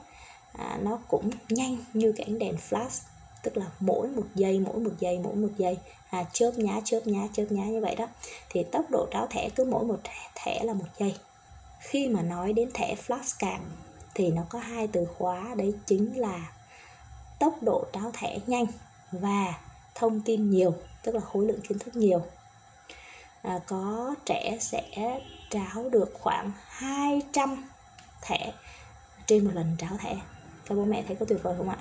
à, 0.53 0.79
nó 0.83 0.99
cũng 1.09 1.31
nhanh 1.49 1.77
như 1.93 2.13
cái 2.17 2.27
ánh 2.27 2.39
đèn 2.39 2.57
flash. 2.71 3.03
Tức 3.43 3.57
là 3.57 3.67
mỗi 3.81 4.09
một 4.09 4.27
giây 4.35 4.61
mỗi 4.61 4.81
một 4.81 4.91
giây 4.99 5.19
mỗi 5.19 5.35
một 5.35 5.49
giây. 5.57 5.79
À, 6.11 6.25
chớp 6.33 6.51
nhá 6.57 6.81
chớp 6.85 7.01
nhá 7.05 7.29
chớp 7.33 7.45
nhá 7.51 7.65
như 7.65 7.81
vậy 7.81 7.95
đó. 7.95 8.07
Thì 8.51 8.65
tốc 8.73 8.91
độ 8.91 9.07
tráo 9.13 9.27
thẻ 9.31 9.49
cứ 9.57 9.65
mỗi 9.65 9.85
một 9.85 9.99
thẻ 10.35 10.65
là 10.65 10.75
một 10.75 10.87
giây. 10.99 11.15
Khi 11.81 12.09
mà 12.09 12.23
nói 12.23 12.53
đến 12.53 12.71
thẻ 12.75 12.95
flashcard 13.07 13.61
thì 14.15 14.31
nó 14.31 14.43
có 14.49 14.59
hai 14.59 14.87
từ 14.87 15.07
khóa. 15.19 15.55
Đấy 15.57 15.75
chính 15.87 16.21
là 16.21 16.53
tốc 17.39 17.63
độ 17.63 17.85
tráo 17.93 18.11
thẻ 18.15 18.39
nhanh 18.47 18.67
và 19.13 19.55
thông 19.95 20.21
tin 20.21 20.51
nhiều 20.51 20.75
tức 21.03 21.15
là 21.15 21.21
khối 21.21 21.47
lượng 21.47 21.61
kiến 21.61 21.79
thức 21.79 21.97
nhiều. 21.97 22.23
À, 23.43 23.61
có 23.67 24.15
trẻ 24.25 24.57
sẽ 24.61 24.83
tráo 25.51 25.89
được 25.91 26.11
khoảng 26.21 26.53
200 26.69 27.65
thẻ 28.23 28.53
trên 29.27 29.45
một 29.45 29.51
lần 29.55 29.77
tráo 29.79 29.97
thẻ. 29.99 30.17
Các 30.67 30.75
bố 30.75 30.85
mẹ 30.85 31.05
thấy 31.07 31.17
có 31.17 31.27
tuyệt 31.29 31.43
vời 31.43 31.55
không 31.59 31.69
ạ? 31.69 31.79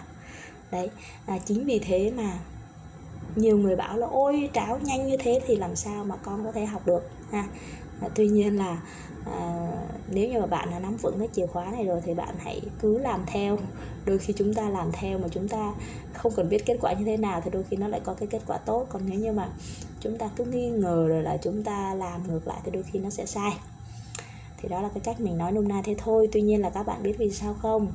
Đấy 0.72 0.90
à, 1.26 1.38
chính 1.46 1.66
vì 1.66 1.80
thế 1.80 2.12
mà 2.16 2.40
nhiều 3.36 3.58
người 3.58 3.76
bảo 3.76 3.98
là 3.98 4.08
ôi 4.08 4.50
tráo 4.54 4.80
nhanh 4.80 5.08
như 5.08 5.18
thế 5.18 5.42
thì 5.48 5.56
làm 5.56 5.76
sao 5.76 6.04
mà 6.04 6.16
con 6.16 6.46
có 6.46 6.52
thể 6.52 6.66
học 6.66 6.82
được? 6.86 7.10
Ha. 7.32 7.48
À, 8.02 8.10
tuy 8.16 8.28
nhiên 8.28 8.58
là 8.58 8.82
à, 9.26 9.70
nếu 10.12 10.30
như 10.30 10.40
mà 10.40 10.46
bạn 10.46 10.72
đã 10.72 10.80
nắm 10.80 10.98
vững 10.98 11.20
cái 11.20 11.28
chìa 11.34 11.48
khóa 11.48 11.72
này 11.72 11.86
rồi 11.86 12.02
thì 12.06 12.14
bạn 12.14 12.36
hãy 12.38 12.62
cứ 12.82 12.98
làm 12.98 13.24
theo. 13.28 13.58
Đôi 14.06 14.18
khi 14.18 14.34
chúng 14.38 14.54
ta 14.54 14.70
làm 14.70 14.92
theo 14.92 15.18
mà 15.18 15.28
chúng 15.32 15.48
ta 15.48 15.74
không 16.14 16.32
cần 16.36 16.50
biết 16.50 16.66
kết 16.66 16.78
quả 16.82 16.94
như 16.94 17.06
thế 17.06 17.18
nào 17.18 17.42
thì 17.42 17.52
đôi 17.52 17.64
khi 17.64 17.78
nó 17.78 17.88
lại 17.88 18.02
có 18.04 18.14
cái 18.14 18.28
kết 18.28 18.42
quả 18.48 18.58
tốt. 18.58 18.86
Còn 18.90 19.02
nếu 19.10 19.20
như 19.20 19.32
mà 19.32 19.50
chúng 20.00 20.18
ta 20.18 20.30
cứ 20.36 20.46
nghi 20.46 20.70
ngờ 20.70 21.08
rồi 21.08 21.24
là 21.24 21.38
chúng 21.38 21.64
ta 21.64 21.94
làm 21.94 22.28
ngược 22.28 22.48
lại 22.48 22.60
thì 22.64 22.72
đôi 22.72 22.84
khi 22.84 23.00
nó 23.00 23.10
sẽ 23.10 23.26
sai. 23.26 23.52
Thì 24.58 24.70
đó 24.70 24.82
là 24.82 24.90
cái 24.94 25.02
cách 25.04 25.22
mình 25.22 25.38
nói 25.38 25.52
nôm 25.52 25.68
na 25.68 25.82
thế 25.86 25.96
thôi. 25.98 26.30
Tuy 26.32 26.42
nhiên 26.42 26.62
là 26.62 26.70
các 26.70 26.84
bạn 26.84 27.04
biết 27.04 27.16
vì 27.18 27.32
sao 27.32 27.54
không? 27.54 27.92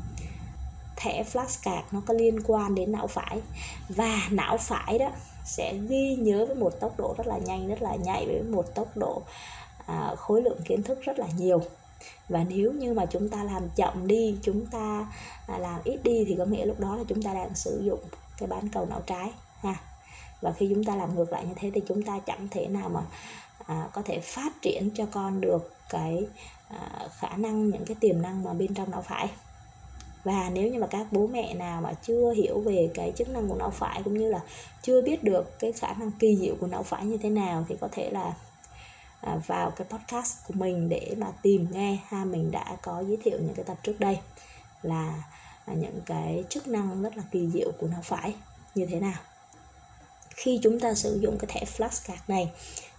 Thẻ 1.00 1.24
flashcard 1.32 1.82
nó 1.90 2.02
có 2.06 2.14
liên 2.14 2.40
quan 2.46 2.74
đến 2.74 2.92
não 2.92 3.06
phải. 3.06 3.40
Và 3.88 4.20
não 4.30 4.56
phải 4.58 4.98
đó 4.98 5.10
sẽ 5.44 5.74
ghi 5.88 6.16
nhớ 6.18 6.46
với 6.46 6.56
một 6.56 6.80
tốc 6.80 6.98
độ 6.98 7.14
rất 7.18 7.26
là 7.26 7.38
nhanh 7.38 7.68
rất 7.68 7.82
là 7.82 7.96
nhạy 7.96 8.26
với 8.26 8.42
một 8.42 8.74
tốc 8.74 8.96
độ 8.96 9.22
à, 9.86 10.14
khối 10.16 10.42
lượng 10.42 10.60
kiến 10.64 10.82
thức 10.82 11.00
rất 11.02 11.18
là 11.18 11.26
nhiều. 11.36 11.62
Và 12.28 12.44
nếu 12.48 12.72
như 12.72 12.94
mà 12.94 13.06
chúng 13.06 13.28
ta 13.28 13.44
làm 13.44 13.68
chậm 13.76 14.06
đi 14.06 14.38
chúng 14.42 14.66
ta 14.66 15.06
à, 15.46 15.58
làm 15.58 15.80
ít 15.84 16.00
đi 16.04 16.24
thì 16.28 16.34
có 16.38 16.44
nghĩa 16.44 16.66
lúc 16.66 16.80
đó 16.80 16.96
là 16.96 17.04
chúng 17.08 17.22
ta 17.22 17.34
đang 17.34 17.54
sử 17.54 17.82
dụng 17.84 18.00
cái 18.38 18.46
bán 18.46 18.68
cầu 18.68 18.86
não 18.86 19.00
trái 19.06 19.30
ha. 19.60 19.74
Và 20.40 20.52
khi 20.52 20.66
chúng 20.74 20.84
ta 20.84 20.96
làm 20.96 21.14
ngược 21.14 21.32
lại 21.32 21.44
như 21.46 21.54
thế 21.56 21.70
thì 21.74 21.80
chúng 21.88 22.02
ta 22.02 22.18
chẳng 22.26 22.48
thể 22.50 22.66
nào 22.66 22.88
mà 22.88 23.00
à, 23.66 23.88
có 23.92 24.02
thể 24.02 24.20
phát 24.20 24.62
triển 24.62 24.90
cho 24.94 25.06
con 25.12 25.40
được 25.40 25.72
cái 25.88 26.26
à, 26.68 27.08
khả 27.18 27.36
năng 27.36 27.70
những 27.70 27.84
cái 27.84 27.96
tiềm 28.00 28.22
năng 28.22 28.42
mà 28.42 28.52
bên 28.52 28.74
trong 28.74 28.90
não 28.90 29.02
phải 29.02 29.28
và 30.24 30.50
nếu 30.52 30.72
như 30.72 30.80
mà 30.80 30.86
các 30.86 31.06
bố 31.10 31.26
mẹ 31.26 31.54
nào 31.54 31.80
mà 31.80 31.92
chưa 31.92 32.32
hiểu 32.32 32.60
về 32.60 32.90
cái 32.94 33.12
chức 33.16 33.28
năng 33.28 33.48
của 33.48 33.54
não 33.54 33.70
phải 33.70 34.00
cũng 34.04 34.18
như 34.18 34.30
là 34.30 34.40
chưa 34.82 35.02
biết 35.02 35.24
được 35.24 35.58
cái 35.58 35.72
khả 35.72 35.92
năng 35.92 36.10
kỳ 36.18 36.36
diệu 36.36 36.54
của 36.60 36.66
não 36.66 36.82
phải 36.82 37.04
như 37.04 37.16
thế 37.16 37.30
nào 37.30 37.64
thì 37.68 37.76
có 37.80 37.88
thể 37.92 38.10
là 38.10 38.34
à, 39.20 39.40
vào 39.46 39.70
cái 39.70 39.86
podcast 39.90 40.38
của 40.48 40.54
mình 40.56 40.88
để 40.88 41.14
mà 41.18 41.26
tìm 41.42 41.66
nghe. 41.70 41.98
Ha, 42.08 42.24
mình 42.24 42.50
đã 42.50 42.76
có 42.82 43.04
giới 43.08 43.16
thiệu 43.24 43.38
những 43.40 43.54
cái 43.54 43.64
tập 43.64 43.76
trước 43.82 44.00
đây 44.00 44.18
là 44.82 45.22
à, 45.66 45.74
những 45.74 46.00
cái 46.06 46.44
chức 46.48 46.68
năng 46.68 47.02
rất 47.02 47.16
là 47.16 47.22
kỳ 47.30 47.48
diệu 47.54 47.72
của 47.78 47.86
não 47.86 48.02
phải 48.02 48.34
như 48.74 48.86
thế 48.86 49.00
nào. 49.00 49.18
Khi 50.30 50.60
chúng 50.62 50.80
ta 50.80 50.94
sử 50.94 51.18
dụng 51.22 51.38
cái 51.38 51.50
thẻ 51.54 51.64
flashcard 51.76 52.18
này 52.28 52.50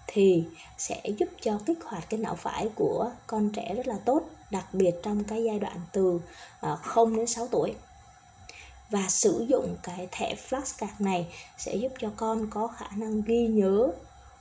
thì 0.07 0.43
sẽ 0.77 1.01
giúp 1.19 1.29
cho 1.41 1.59
kích 1.65 1.77
hoạt 1.83 2.09
cái 2.09 2.19
não 2.19 2.35
phải 2.35 2.69
của 2.75 3.11
con 3.27 3.49
trẻ 3.49 3.73
rất 3.75 3.87
là 3.87 3.97
tốt 4.05 4.21
đặc 4.51 4.73
biệt 4.73 4.91
trong 5.03 5.23
cái 5.23 5.43
giai 5.43 5.59
đoạn 5.59 5.81
từ 5.91 6.19
ờ, 6.59 6.75
0 6.75 7.15
đến 7.15 7.27
6 7.27 7.47
tuổi. 7.47 7.73
Và 8.89 9.05
sử 9.09 9.45
dụng 9.49 9.77
cái 9.83 10.07
thẻ 10.11 10.35
flashcard 10.49 10.87
này 10.99 11.27
sẽ 11.57 11.75
giúp 11.75 11.91
cho 11.99 12.11
con 12.15 12.47
có 12.49 12.67
khả 12.67 12.87
năng 12.95 13.21
ghi 13.21 13.47
nhớ 13.47 13.87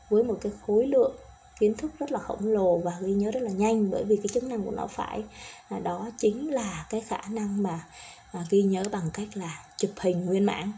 với 0.09 0.23
một 0.23 0.39
cái 0.43 0.53
khối 0.67 0.87
lượng 0.87 1.17
kiến 1.61 1.75
thức 1.75 1.91
rất 1.99 2.13
là 2.13 2.19
khổng 2.19 2.47
lồ 2.47 2.79
và 2.79 2.99
ghi 3.01 3.13
nhớ 3.13 3.31
rất 3.31 3.43
là 3.43 3.51
nhanh, 3.51 3.91
bởi 3.91 4.05
vì 4.05 4.17
cái 4.17 4.29
chức 4.35 4.45
năng 4.45 4.63
của 4.65 4.71
não 4.71 4.89
phải 4.89 5.23
à, 5.69 5.79
đó 5.79 6.11
chính 6.19 6.53
là 6.53 6.87
cái 6.91 7.01
khả 7.01 7.21
năng 7.29 7.63
mà 7.63 7.87
à, 8.33 8.45
ghi 8.51 8.63
nhớ 8.63 8.83
bằng 8.93 9.11
cách 9.13 9.29
là 9.35 9.65
chụp 9.77 9.91
hình 9.97 10.27
nguyên 10.27 10.47
mảng. 10.47 10.73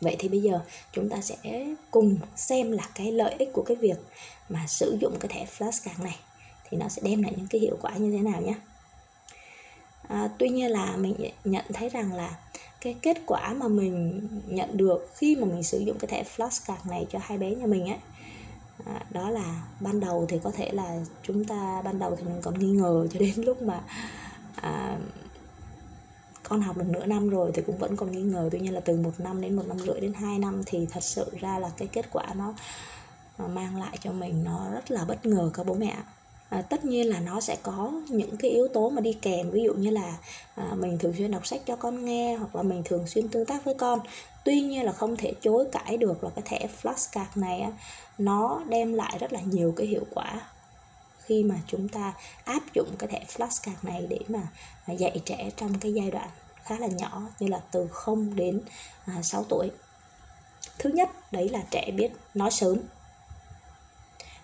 Vậy 0.00 0.16
thì 0.18 0.28
bây 0.28 0.42
giờ 0.42 0.60
chúng 0.92 1.08
ta 1.08 1.20
sẽ 1.20 1.66
cùng 1.90 2.16
xem 2.36 2.72
là 2.72 2.88
cái 2.94 3.12
lợi 3.12 3.34
ích 3.38 3.48
của 3.52 3.62
cái 3.62 3.76
việc 3.76 3.96
mà 4.48 4.66
sử 4.66 4.98
dụng 5.00 5.16
cái 5.20 5.28
thẻ 5.28 5.46
flashcard 5.58 6.04
này 6.04 6.16
thì 6.70 6.78
nó 6.78 6.88
sẽ 6.88 7.02
đem 7.04 7.22
lại 7.22 7.32
những 7.36 7.46
cái 7.50 7.60
hiệu 7.60 7.78
quả 7.82 7.96
như 7.96 8.10
thế 8.10 8.18
nào 8.18 8.40
nhé. 8.42 8.54
À, 10.08 10.28
tuy 10.38 10.48
nhiên 10.48 10.70
là 10.70 10.96
mình 10.96 11.14
nhận 11.44 11.64
thấy 11.72 11.88
rằng 11.88 12.12
là 12.12 12.36
cái 12.80 12.96
kết 13.02 13.16
quả 13.26 13.52
mà 13.52 13.68
mình 13.68 14.28
nhận 14.46 14.76
được 14.76 15.10
khi 15.16 15.36
mà 15.36 15.44
mình 15.44 15.62
sử 15.62 15.78
dụng 15.78 15.98
cái 15.98 16.08
thẻ 16.08 16.24
flashcard 16.36 16.90
này 16.90 17.06
cho 17.10 17.18
hai 17.22 17.38
bé 17.38 17.54
nhà 17.54 17.66
mình 17.66 17.88
ấy 17.88 17.98
à, 18.86 19.04
đó 19.10 19.30
là 19.30 19.62
ban 19.80 20.00
đầu 20.00 20.26
thì 20.28 20.38
có 20.42 20.50
thể 20.50 20.72
là 20.72 20.96
chúng 21.22 21.44
ta 21.44 21.82
ban 21.84 21.98
đầu 21.98 22.16
thì 22.16 22.24
mình 22.24 22.42
còn 22.42 22.58
nghi 22.58 22.70
ngờ 22.70 23.06
cho 23.12 23.20
đến 23.20 23.32
lúc 23.44 23.62
mà 23.62 23.80
à, 24.56 24.98
con 26.42 26.60
học 26.60 26.76
được 26.76 26.86
nửa 26.88 27.06
năm 27.06 27.28
rồi 27.28 27.50
thì 27.54 27.62
cũng 27.66 27.78
vẫn 27.78 27.96
còn 27.96 28.12
nghi 28.12 28.22
ngờ. 28.22 28.48
Tuy 28.52 28.60
nhiên 28.60 28.74
là 28.74 28.80
từ 28.80 28.96
một 28.96 29.12
năm 29.18 29.40
đến 29.40 29.56
một 29.56 29.62
năm 29.68 29.78
rưỡi 29.78 30.00
đến 30.00 30.12
hai 30.12 30.38
năm 30.38 30.62
thì 30.66 30.86
thật 30.90 31.02
sự 31.02 31.26
ra 31.40 31.58
là 31.58 31.70
cái 31.76 31.88
kết 31.88 32.06
quả 32.12 32.26
nó 32.34 32.54
mang 33.48 33.76
lại 33.76 33.98
cho 34.00 34.12
mình 34.12 34.44
nó 34.44 34.70
rất 34.72 34.90
là 34.90 35.04
bất 35.04 35.26
ngờ 35.26 35.50
các 35.54 35.66
bố 35.66 35.74
mẹ 35.74 35.96
à, 36.50 36.62
tất 36.62 36.84
nhiên 36.84 37.08
là 37.08 37.20
nó 37.20 37.40
sẽ 37.40 37.56
có 37.62 37.92
những 38.08 38.36
cái 38.36 38.50
yếu 38.50 38.68
tố 38.68 38.90
mà 38.90 39.00
đi 39.00 39.12
kèm. 39.22 39.50
Ví 39.50 39.62
dụ 39.62 39.74
như 39.74 39.90
là 39.90 40.18
à, 40.54 40.70
mình 40.74 40.98
thường 40.98 41.14
xuyên 41.18 41.30
đọc 41.30 41.46
sách 41.46 41.60
cho 41.66 41.76
con 41.76 42.04
nghe 42.04 42.36
hoặc 42.36 42.56
là 42.56 42.62
mình 42.62 42.82
thường 42.84 43.06
xuyên 43.06 43.28
tương 43.28 43.46
tác 43.46 43.64
với 43.64 43.74
con. 43.74 44.00
Tuy 44.44 44.60
nhiên 44.60 44.84
là 44.84 44.92
không 44.92 45.16
thể 45.16 45.32
chối 45.42 45.64
cãi 45.72 45.96
được 45.96 46.24
là 46.24 46.30
cái 46.34 46.42
thẻ 46.46 46.68
flashcard 46.82 47.26
này 47.34 47.60
á, 47.60 47.70
nó 48.18 48.62
đem 48.68 48.92
lại 48.92 49.18
rất 49.20 49.32
là 49.32 49.40
nhiều 49.40 49.74
cái 49.76 49.86
hiệu 49.86 50.04
quả 50.14 50.40
khi 51.30 51.44
mà 51.44 51.54
chúng 51.66 51.88
ta 51.88 52.12
áp 52.44 52.62
dụng 52.74 52.88
cái 52.98 53.08
thẻ 53.08 53.24
flashcard 53.36 53.74
này 53.82 54.06
để 54.08 54.18
mà 54.28 54.40
à, 54.86 54.94
dạy 54.94 55.20
trẻ 55.24 55.50
trong 55.56 55.78
cái 55.78 55.92
giai 55.92 56.10
đoạn 56.10 56.28
khá 56.64 56.78
là 56.78 56.86
nhỏ 56.86 57.22
như 57.40 57.46
là 57.46 57.60
từ 57.70 57.86
0 57.90 58.36
đến 58.36 58.60
à, 59.06 59.22
6 59.22 59.44
tuổi. 59.48 59.70
Thứ 60.78 60.90
nhất 60.90 61.32
đấy 61.32 61.48
là 61.48 61.60
trẻ 61.70 61.90
biết 61.96 62.10
nói 62.34 62.50
sớm 62.50 62.78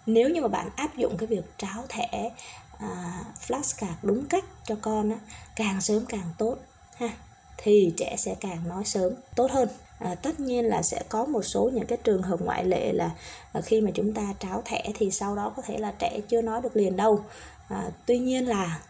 nếu 0.07 0.29
như 0.29 0.41
mà 0.41 0.49
bạn 0.49 0.69
áp 0.77 0.97
dụng 0.97 1.17
cái 1.17 1.27
việc 1.27 1.45
tráo 1.59 1.85
thẻ 1.89 2.31
à, 2.79 3.25
flashcard 3.47 3.95
đúng 4.03 4.27
cách 4.27 4.45
cho 4.65 4.77
con 4.83 5.11
á, 5.11 5.17
càng 5.57 5.81
sớm 5.81 6.07
càng 6.07 6.31
tốt 6.39 6.57
ha 6.97 7.09
thì 7.57 7.93
trẻ 7.97 8.17
sẽ 8.19 8.35
càng 8.41 8.69
nói 8.69 8.85
sớm 8.85 9.13
tốt 9.35 9.51
hơn. 9.51 9.69
À, 9.99 10.15
tất 10.15 10.41
nhiên 10.41 10.65
là 10.65 10.83
sẽ 10.83 11.03
có 11.09 11.25
một 11.25 11.43
số 11.43 11.71
những 11.75 11.87
cái 11.87 11.99
trường 12.05 12.23
hợp 12.23 12.41
ngoại 12.41 12.65
lệ 12.65 12.93
là 12.93 13.11
à, 13.53 13.61
khi 13.61 13.81
mà 13.81 13.91
chúng 13.95 14.15
ta 14.15 14.35
tráo 14.39 14.63
thẻ 14.65 14.83
thì 14.95 15.11
sau 15.11 15.37
đó 15.37 15.53
có 15.57 15.63
thể 15.63 15.79
là 15.79 15.93
trẻ 15.99 16.21
chưa 16.29 16.43
nói 16.43 16.61
được 16.63 16.77
liền 16.77 16.97
đâu. 16.97 17.25
À, 17.69 17.91
tuy 18.07 18.19
nhiên 18.19 18.49
là 18.49 18.81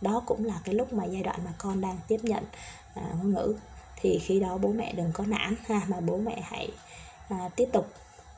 đó 0.00 0.22
cũng 0.26 0.44
là 0.44 0.54
cái 0.64 0.74
lúc 0.74 0.92
mà 0.92 1.04
giai 1.04 1.22
đoạn 1.22 1.40
mà 1.44 1.52
con 1.58 1.80
đang 1.80 1.98
tiếp 2.08 2.20
nhận 2.22 2.44
à, 2.94 3.02
ngôn 3.16 3.32
ngữ. 3.32 3.54
Thì 3.96 4.18
khi 4.18 4.40
đó 4.40 4.58
bố 4.58 4.68
mẹ 4.68 4.92
đừng 4.92 5.10
có 5.12 5.24
nản 5.26 5.54
ha 5.68 5.80
mà 5.88 6.00
bố 6.00 6.16
mẹ 6.16 6.42
hãy 6.44 6.68
à, 7.28 7.48
tiếp 7.56 7.68
tục. 7.72 7.92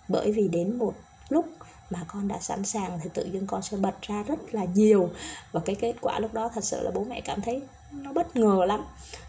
Bởi 0.09 0.33
vì 0.33 0.49
đến 0.49 0.79
một 0.79 0.95
lúc 1.29 1.47
mà 1.93 1.99
con 2.09 2.29
đã 2.29 2.39
sẵn 2.41 2.65
sàng 2.65 2.99
thì 3.03 3.11
tự 3.15 3.25
dưng 3.33 3.47
con 3.47 3.63
sẽ 3.63 3.77
bật 3.77 4.03
ra 4.03 4.23
rất 4.23 4.55
là 4.55 4.65
nhiều. 4.75 5.11
Và 5.53 5.61
cái 5.65 5.77
kết 5.77 5.95
quả 6.01 6.19
lúc 6.19 6.35
đó 6.35 6.51
thật 6.55 6.65
sự 6.65 6.81
là 6.83 6.91
bố 6.91 7.05
mẹ 7.05 7.21
cảm 7.21 7.43
thấy 7.43 7.63
nó 7.93 8.13
bất 8.13 8.37
ngờ 8.37 8.65
lắm. 8.67 8.85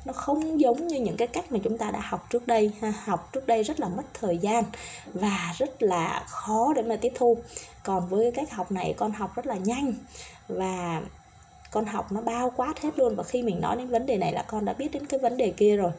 Nó 0.06 0.14
không 0.14 0.60
giống 0.60 0.88
như 0.88 1.00
những 1.00 1.18
cái 1.18 1.28
cách 1.28 1.52
mà 1.52 1.60
chúng 1.64 1.78
ta 1.78 1.92
đã 1.92 2.00
học 2.00 2.28
trước 2.30 2.48
đây, 2.48 2.72
ha, 2.82 2.94
học 3.06 3.30
trước 3.34 3.48
đây 3.48 3.64
rất 3.64 3.80
là 3.80 3.88
mất 3.88 4.04
thời 4.14 4.38
gian 4.38 4.64
và 5.14 5.54
rất 5.58 5.84
là 5.84 6.24
khó 6.28 6.74
để 6.76 6.82
mà 6.82 6.96
tiếp 6.96 7.12
thu. 7.16 7.38
Còn 7.84 8.08
với 8.10 8.32
cái 8.32 8.46
cách 8.46 8.54
học 8.54 8.72
này, 8.72 8.94
con 8.98 9.12
học 9.12 9.36
rất 9.36 9.46
là 9.46 9.56
nhanh 9.56 9.94
và 10.48 11.02
con 11.72 11.86
học 11.86 12.12
nó 12.12 12.22
bao 12.22 12.54
quát 12.56 12.82
hết 12.82 13.00
luôn. 13.00 13.16
Và 13.16 13.24
khi 13.24 13.42
mình 13.42 13.62
nói 13.62 13.78
đến 13.78 13.88
vấn 13.88 14.06
đề 14.06 14.18
này 14.18 14.34
là 14.34 14.44
con 14.48 14.66
đã 14.66 14.74
biết 14.74 14.92
đến 14.92 15.06
cái 15.06 15.20
vấn 15.20 15.38
đề 15.38 15.54
kia 15.58 15.78
rồi 15.78 15.92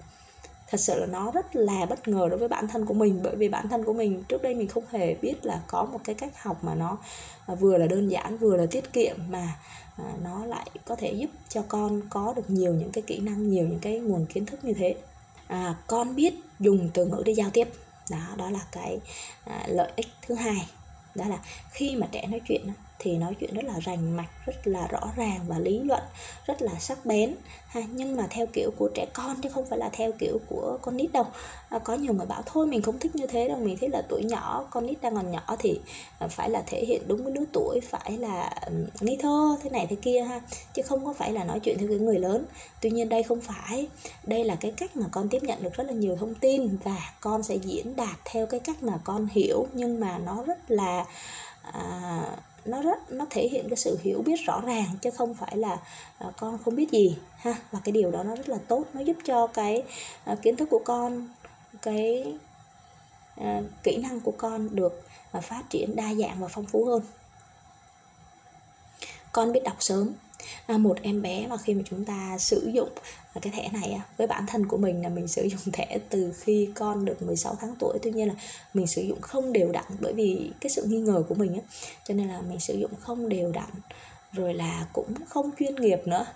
thật 0.71 0.81
sự 0.81 1.01
là 1.01 1.07
nó 1.07 1.31
rất 1.31 1.57
là 1.57 1.87
bất 1.87 2.09
ngờ 2.09 2.29
đối 2.31 2.39
với 2.39 2.49
bản 2.49 2.69
thân 2.69 2.87
của 2.87 2.95
mình 2.95 3.21
bởi 3.23 3.37
vì 3.37 3.49
bản 3.49 3.69
thân 3.69 3.85
của 3.85 3.93
mình 3.93 4.25
trước 4.29 4.43
đây 4.43 4.55
mình 4.55 4.69
không 4.69 4.85
hề 4.91 5.15
biết 5.15 5.35
là 5.47 5.63
có 5.67 5.85
một 5.85 5.99
cái 6.05 6.15
cách 6.15 6.43
học 6.43 6.65
mà 6.65 6.75
nó 6.75 6.99
à, 7.47 7.55
vừa 7.55 7.79
là 7.79 7.87
đơn 7.87 8.11
giản 8.11 8.39
vừa 8.39 8.57
là 8.57 8.67
tiết 8.71 8.93
kiệm 8.93 9.17
mà 9.29 9.57
à, 9.97 10.05
nó 10.23 10.45
lại 10.45 10.71
có 10.85 10.97
thể 10.97 11.13
giúp 11.13 11.31
cho 11.49 11.65
con 11.69 12.01
có 12.11 12.33
được 12.37 12.51
nhiều 12.51 12.75
những 12.75 12.93
cái 12.93 13.03
kỹ 13.07 13.21
năng 13.21 13.49
nhiều 13.49 13.69
những 13.69 13.81
cái 13.81 13.99
nguồn 13.99 14.27
kiến 14.27 14.47
thức 14.47 14.65
như 14.65 14.75
thế. 14.75 14.95
À, 15.47 15.75
con 15.87 16.17
biết 16.17 16.35
dùng 16.61 16.91
từ 16.95 17.07
ngữ 17.07 17.23
để 17.27 17.33
giao 17.33 17.51
tiếp. 17.51 17.69
Đó 18.11 18.35
đó 18.37 18.51
là 18.51 18.61
cái 18.73 18.99
à, 19.45 19.67
lợi 19.69 19.93
ích 19.97 20.07
thứ 20.27 20.35
hai. 20.35 20.69
Đó 21.15 21.25
là 21.29 21.39
khi 21.71 21.97
mà 21.97 22.07
trẻ 22.13 22.27
nói 22.27 22.41
chuyện 22.49 22.67
thì 22.99 23.17
nói 23.17 23.35
chuyện 23.41 23.55
rất 23.55 23.65
là 23.65 23.81
rành 23.81 24.17
mạch 24.17 24.31
rất 24.47 24.67
là 24.67 24.87
rõ 24.87 25.01
ràng 25.17 25.41
và 25.47 25.59
lý 25.59 25.79
luận 25.79 26.03
rất 26.47 26.63
là 26.63 26.73
sắc 26.79 27.07
bén. 27.07 27.35
Ha 27.67 27.83
nhưng 27.91 28.17
mà 28.17 28.27
theo 28.31 28.47
kiểu 28.53 28.71
của 28.79 28.89
trẻ 28.95 29.07
con 29.13 29.37
chứ 29.43 29.49
không 29.49 29.67
phải 29.67 29.79
là 29.79 29.89
theo 29.93 30.13
kiểu 30.19 30.39
của 30.49 30.79
con 30.83 30.97
nít 30.97 31.13
đâu. 31.13 31.25
À, 31.69 31.79
có 31.79 31.95
nhiều 31.95 32.15
người 32.15 32.27
bảo 32.27 32.43
thôi 32.47 32.67
mình 32.67 32.83
không 32.83 32.99
thích 32.99 33.17
như 33.17 33.27
thế 33.27 33.49
đâu 33.49 33.59
mình 33.59 33.77
thấy 33.81 33.89
là 33.89 34.03
tuổi 34.09 34.23
nhỏ 34.25 34.67
con 34.71 34.87
nít 34.87 35.03
đang 35.03 35.15
còn 35.15 35.31
nhỏ 35.31 35.57
thì 35.59 35.81
à, 36.19 36.29
phải 36.29 36.51
là 36.51 36.63
thể 36.67 36.85
hiện 36.85 37.03
đúng 37.07 37.25
cái 37.25 37.35
lứa 37.35 37.45
tuổi 37.53 37.81
phải 37.81 38.19
là 38.19 38.55
nghi 39.01 39.17
thơ 39.23 39.57
thế 39.63 39.71
này 39.71 39.87
thế 39.91 39.97
kia 39.97 40.23
ha. 40.23 40.41
Chứ 40.75 40.83
không 40.83 41.05
có 41.05 41.13
phải 41.13 41.33
là 41.33 41.45
nói 41.45 41.61
chuyện 41.61 41.79
theo 41.79 41.89
cái 41.89 41.99
người 41.99 42.19
lớn. 42.19 42.45
Tuy 42.81 42.91
nhiên 42.91 43.09
đây 43.09 43.23
không 43.23 43.41
phải. 43.41 43.89
Đây 44.25 44.45
là 44.45 44.55
cái 44.55 44.71
cách 44.71 44.97
mà 44.97 45.07
con 45.13 45.29
tiếp 45.29 45.43
nhận 45.43 45.63
được 45.63 45.75
rất 45.75 45.87
là 45.87 45.93
nhiều 45.93 46.17
thông 46.17 46.35
tin 46.35 46.77
và 46.85 47.13
con 47.21 47.43
sẽ 47.43 47.55
diễn 47.55 47.97
đạt 47.97 48.17
theo 48.25 48.47
cái 48.47 48.61
cách 48.61 48.83
mà 48.83 48.99
con 49.05 49.29
hiểu 49.33 49.67
nhưng 49.73 50.01
mà 50.01 50.19
nó 50.19 50.43
rất 50.47 50.71
là 50.71 51.05
à, 51.63 52.23
nó 52.65 52.83
rất 52.83 53.13
nó 53.13 53.27
thể 53.31 53.49
hiện 53.49 53.69
cái 53.69 53.77
sự 53.77 53.99
hiểu 54.03 54.23
biết 54.23 54.37
rõ 54.47 54.61
ràng 54.61 54.87
chứ 55.03 55.11
không 55.11 55.35
phải 55.35 55.57
là 55.57 55.79
à, 56.19 56.27
con 56.37 56.59
không 56.65 56.77
biết 56.77 56.91
gì 56.91 57.17
ha. 57.37 57.55
Và 57.71 57.81
cái 57.85 57.93
điều 57.93 58.11
đó 58.11 58.23
nó 58.23 58.37
rất 58.37 58.49
là 58.49 58.59
tốt 58.69 58.85
nó 58.95 59.01
giúp 59.01 59.17
cho 59.25 59.47
cái 59.47 59.83
à, 60.25 60.37
kiến 60.43 60.57
thức 60.57 60.69
của 60.71 60.83
con 60.85 61.29
cái 61.83 62.35
à, 63.37 63.61
kỹ 63.83 63.97
năng 63.97 64.21
của 64.21 64.33
con 64.39 64.77
được 64.77 65.03
à, 65.33 65.41
phát 65.41 65.63
triển 65.71 65.97
đa 65.97 66.15
dạng 66.15 66.37
và 66.41 66.49
phong 66.49 66.67
phú 66.67 66.85
hơn. 66.85 67.03
Con 69.33 69.53
biết 69.53 69.61
đọc 69.65 69.77
sớm. 69.81 70.13
À, 70.67 70.79
một 70.79 70.97
em 71.03 71.23
bé 71.23 71.47
mà 71.47 71.57
khi 71.57 71.75
mà 71.75 71.83
chúng 71.91 72.05
ta 72.05 72.39
sử 72.39 72.71
dụng 72.75 72.89
à, 73.35 73.41
cái 73.43 73.53
thẻ 73.57 73.69
này 73.73 74.01
với 74.17 74.27
bản 74.27 74.45
thân 74.47 74.67
của 74.67 74.77
mình 74.77 75.03
là 75.03 75.09
mình 75.09 75.29
sử 75.29 75.43
dụng 75.43 75.73
thẻ 75.73 75.99
từ 76.09 76.33
khi 76.41 76.69
con 76.75 77.05
được 77.05 77.23
16 77.23 77.57
tháng 77.61 77.75
tuổi. 77.79 77.99
Tuy 78.03 78.11
nhiên 78.11 78.29
là 78.29 78.35
mình 78.75 78.87
sử 78.87 79.03
dụng 79.03 79.21
không 79.21 79.53
đều 79.53 79.73
đặn 79.73 79.85
bởi 80.01 80.13
vì 80.13 80.51
cái 80.61 80.71
sự 80.71 80.85
nghi 80.85 80.99
ngờ 80.99 81.25
của 81.29 81.35
mình 81.35 81.55
á. 81.55 81.61
Cho 82.05 82.15
nên 82.15 82.29
là 82.29 82.41
mình 82.41 82.61
sử 82.61 82.75
dụng 82.75 82.91
không 83.01 83.29
đều 83.29 83.53
đặn, 83.53 83.71
rồi 84.33 84.55
là 84.55 84.87
cũng 84.93 85.15
không 85.29 85.51
chuyên 85.59 85.75
nghiệp 85.75 85.99
nữa 86.05 86.27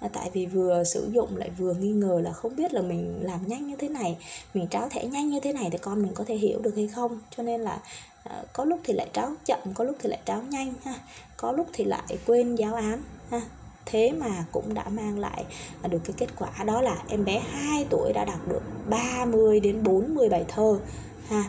à, 0.00 0.08
tại 0.12 0.30
vì 0.32 0.46
vừa 0.46 0.84
sử 0.84 1.10
dụng 1.12 1.36
lại 1.36 1.50
vừa 1.58 1.74
nghi 1.74 1.90
ngờ 1.90 2.20
là 2.24 2.32
không 2.32 2.56
biết 2.56 2.74
là 2.74 2.82
mình 2.82 3.18
làm 3.22 3.46
nhanh 3.46 3.66
như 3.66 3.76
thế 3.76 3.88
này 3.88 4.16
mình 4.54 4.68
tráo 4.70 4.88
thẻ 4.88 5.04
nhanh 5.04 5.30
như 5.30 5.40
thế 5.40 5.52
này 5.52 5.68
thì 5.72 5.78
con 5.78 6.02
mình 6.02 6.12
có 6.14 6.24
thể 6.24 6.34
hiểu 6.34 6.60
được 6.60 6.76
hay 6.76 6.88
không. 6.88 7.20
Cho 7.36 7.42
nên 7.42 7.60
là 7.60 7.80
à, 8.24 8.42
có 8.52 8.64
lúc 8.64 8.80
thì 8.84 8.94
lại 8.94 9.08
tráo 9.12 9.32
chậm 9.44 9.58
có 9.74 9.84
lúc 9.84 9.96
thì 10.00 10.08
lại 10.08 10.20
tráo 10.24 10.42
nhanh 10.42 10.74
ha. 10.84 10.94
Có 11.36 11.52
lúc 11.52 11.66
thì 11.72 11.84
lại 11.84 12.18
quên 12.26 12.54
giáo 12.54 12.74
án 12.74 13.02
ha. 13.30 13.40
Thế 13.86 14.12
mà 14.12 14.44
cũng 14.52 14.74
đã 14.74 14.88
mang 14.88 15.18
lại 15.18 15.44
được 15.90 16.00
cái 16.04 16.14
kết 16.18 16.28
quả 16.38 16.64
đó 16.64 16.82
là 16.82 17.02
em 17.08 17.24
bé 17.24 17.38
2 17.38 17.86
tuổi 17.90 18.12
đã 18.12 18.24
đọc 18.24 18.48
được 18.48 18.62
30 18.90 19.60
đến 19.60 19.82
40 19.82 20.28
bài 20.28 20.44
thơ 20.48 20.78
ha. 21.28 21.44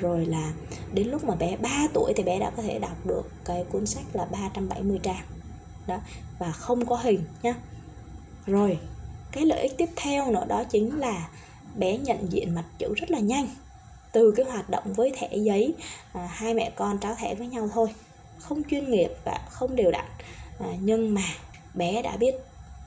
Rồi 0.00 0.26
là 0.26 0.52
đến 0.92 1.08
lúc 1.08 1.24
mà 1.24 1.34
bé 1.34 1.56
3 1.56 1.86
tuổi 1.94 2.12
thì 2.16 2.22
bé 2.22 2.38
đã 2.38 2.50
có 2.50 2.62
thể 2.62 2.78
đọc 2.78 3.06
được 3.06 3.22
cái 3.44 3.64
cuốn 3.72 3.86
sách 3.86 4.04
là 4.12 4.24
370 4.24 4.98
trang 5.02 5.24
đó 5.90 6.00
và 6.38 6.52
không 6.52 6.86
có 6.86 6.96
hình 6.96 7.24
nhá. 7.42 7.54
Rồi 8.46 8.78
cái 9.32 9.46
lợi 9.46 9.60
ích 9.60 9.72
tiếp 9.78 9.88
theo 9.96 10.32
nữa 10.32 10.44
đó 10.48 10.64
chính 10.64 10.98
là 10.98 11.28
bé 11.76 11.98
nhận 11.98 12.32
diện 12.32 12.54
mặt 12.54 12.64
chữ 12.78 12.94
rất 12.96 13.10
là 13.10 13.18
nhanh. 13.18 13.48
Từ 14.12 14.32
cái 14.36 14.46
hoạt 14.46 14.70
động 14.70 14.92
với 14.92 15.12
thẻ 15.16 15.36
giấy 15.36 15.74
à, 16.12 16.28
hai 16.32 16.54
mẹ 16.54 16.70
con 16.76 16.98
tráo 17.00 17.14
thẻ 17.14 17.34
với 17.34 17.46
nhau 17.46 17.68
thôi. 17.72 17.88
Không 18.38 18.62
chuyên 18.70 18.90
nghiệp 18.90 19.10
và 19.24 19.40
không 19.50 19.76
đều 19.76 19.90
đặn. 19.90 20.06
À, 20.58 20.68
nhưng 20.80 21.14
mà 21.14 21.24
bé 21.74 22.02
đã 22.02 22.16
biết 22.16 22.34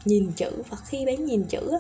nhìn 0.06 0.32
chữ 0.36 0.64
và 0.70 0.78
khi 0.86 1.06
bé 1.06 1.18
nhìn 1.18 1.44
chữ 1.44 1.72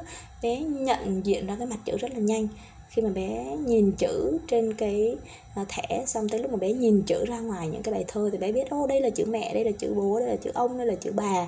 bé 0.41 0.59
nhận 0.59 1.25
diện 1.25 1.47
ra 1.47 1.55
cái 1.55 1.67
mặt 1.67 1.79
chữ 1.85 1.97
rất 1.97 2.11
là 2.13 2.19
nhanh 2.19 2.47
khi 2.93 3.01
mà 3.01 3.09
bé 3.09 3.55
nhìn 3.65 3.91
chữ 3.91 4.39
trên 4.47 4.73
cái 4.73 5.17
à, 5.55 5.65
thẻ 5.69 6.03
xong 6.07 6.29
tới 6.29 6.39
lúc 6.39 6.51
mà 6.51 6.57
bé 6.57 6.73
nhìn 6.73 7.01
chữ 7.01 7.25
ra 7.25 7.39
ngoài 7.39 7.67
những 7.67 7.83
cái 7.83 7.93
bài 7.93 8.05
thơ 8.07 8.29
thì 8.31 8.37
bé 8.37 8.51
biết 8.51 8.69
ô 8.69 8.87
đây 8.87 9.01
là 9.01 9.09
chữ 9.09 9.25
mẹ 9.25 9.53
đây 9.53 9.65
là 9.65 9.71
chữ 9.79 9.93
bố 9.95 10.19
đây 10.19 10.29
là 10.29 10.35
chữ 10.35 10.51
ông 10.53 10.77
đây 10.77 10.87
là 10.87 10.95
chữ 10.95 11.11
bà. 11.15 11.47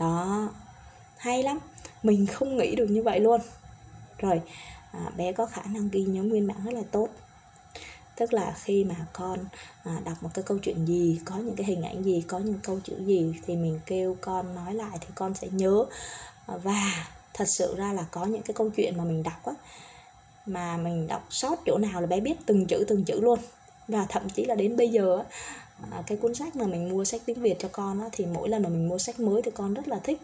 Đó. 0.00 0.48
Hay 1.16 1.42
lắm. 1.42 1.58
Mình 2.02 2.26
không 2.26 2.56
nghĩ 2.56 2.74
được 2.74 2.90
như 2.90 3.02
vậy 3.02 3.20
luôn. 3.20 3.40
Rồi 4.18 4.40
à, 4.92 5.10
bé 5.16 5.32
có 5.32 5.46
khả 5.46 5.62
năng 5.62 5.88
ghi 5.88 6.02
nhớ 6.02 6.22
nguyên 6.22 6.46
bản 6.46 6.56
rất 6.64 6.74
là 6.74 6.82
tốt. 6.90 7.08
Tức 8.16 8.32
là 8.32 8.54
khi 8.62 8.84
mà 8.84 8.94
con 9.12 9.38
à, 9.84 10.00
đọc 10.04 10.14
một 10.20 10.30
cái 10.34 10.42
câu 10.42 10.58
chuyện 10.58 10.86
gì 10.86 11.20
có 11.24 11.36
những 11.36 11.56
cái 11.56 11.66
hình 11.66 11.82
ảnh 11.82 12.02
gì 12.02 12.24
có 12.28 12.38
những 12.38 12.58
câu 12.62 12.80
chữ 12.84 12.96
gì 13.06 13.34
thì 13.46 13.56
mình 13.56 13.80
kêu 13.86 14.16
con 14.20 14.54
nói 14.54 14.74
lại 14.74 14.98
thì 15.00 15.08
con 15.14 15.34
sẽ 15.34 15.48
nhớ. 15.50 15.84
Và 16.46 17.06
thật 17.34 17.48
sự 17.48 17.74
ra 17.76 17.92
là 17.92 18.06
có 18.10 18.24
những 18.24 18.42
cái 18.42 18.54
câu 18.54 18.70
chuyện 18.76 18.96
mà 18.96 19.04
mình 19.04 19.22
đọc 19.22 19.44
á 19.44 19.52
mà 20.46 20.76
mình 20.76 21.06
đọc 21.06 21.26
sót 21.30 21.58
chỗ 21.66 21.78
nào 21.78 22.00
là 22.00 22.06
bé 22.06 22.20
biết 22.20 22.34
từng 22.46 22.66
chữ 22.66 22.84
từng 22.88 23.04
chữ 23.04 23.20
luôn. 23.20 23.38
Và 23.88 24.06
thậm 24.08 24.30
chí 24.30 24.44
là 24.44 24.54
đến 24.54 24.76
bây 24.76 24.88
giờ 24.88 25.18
á 25.18 25.24
à, 25.90 26.02
cái 26.06 26.18
cuốn 26.18 26.34
sách 26.34 26.56
mà 26.56 26.66
mình 26.66 26.88
mua 26.88 27.04
sách 27.04 27.20
tiếng 27.26 27.40
Việt 27.40 27.56
cho 27.58 27.68
con 27.72 28.00
thì 28.12 28.26
mỗi 28.26 28.48
lần 28.48 28.62
mà 28.62 28.68
mình 28.68 28.88
mua 28.88 28.98
sách 28.98 29.20
mới 29.20 29.42
thì 29.42 29.50
con 29.50 29.74
rất 29.74 29.88
là 29.88 29.98
thích. 29.98 30.20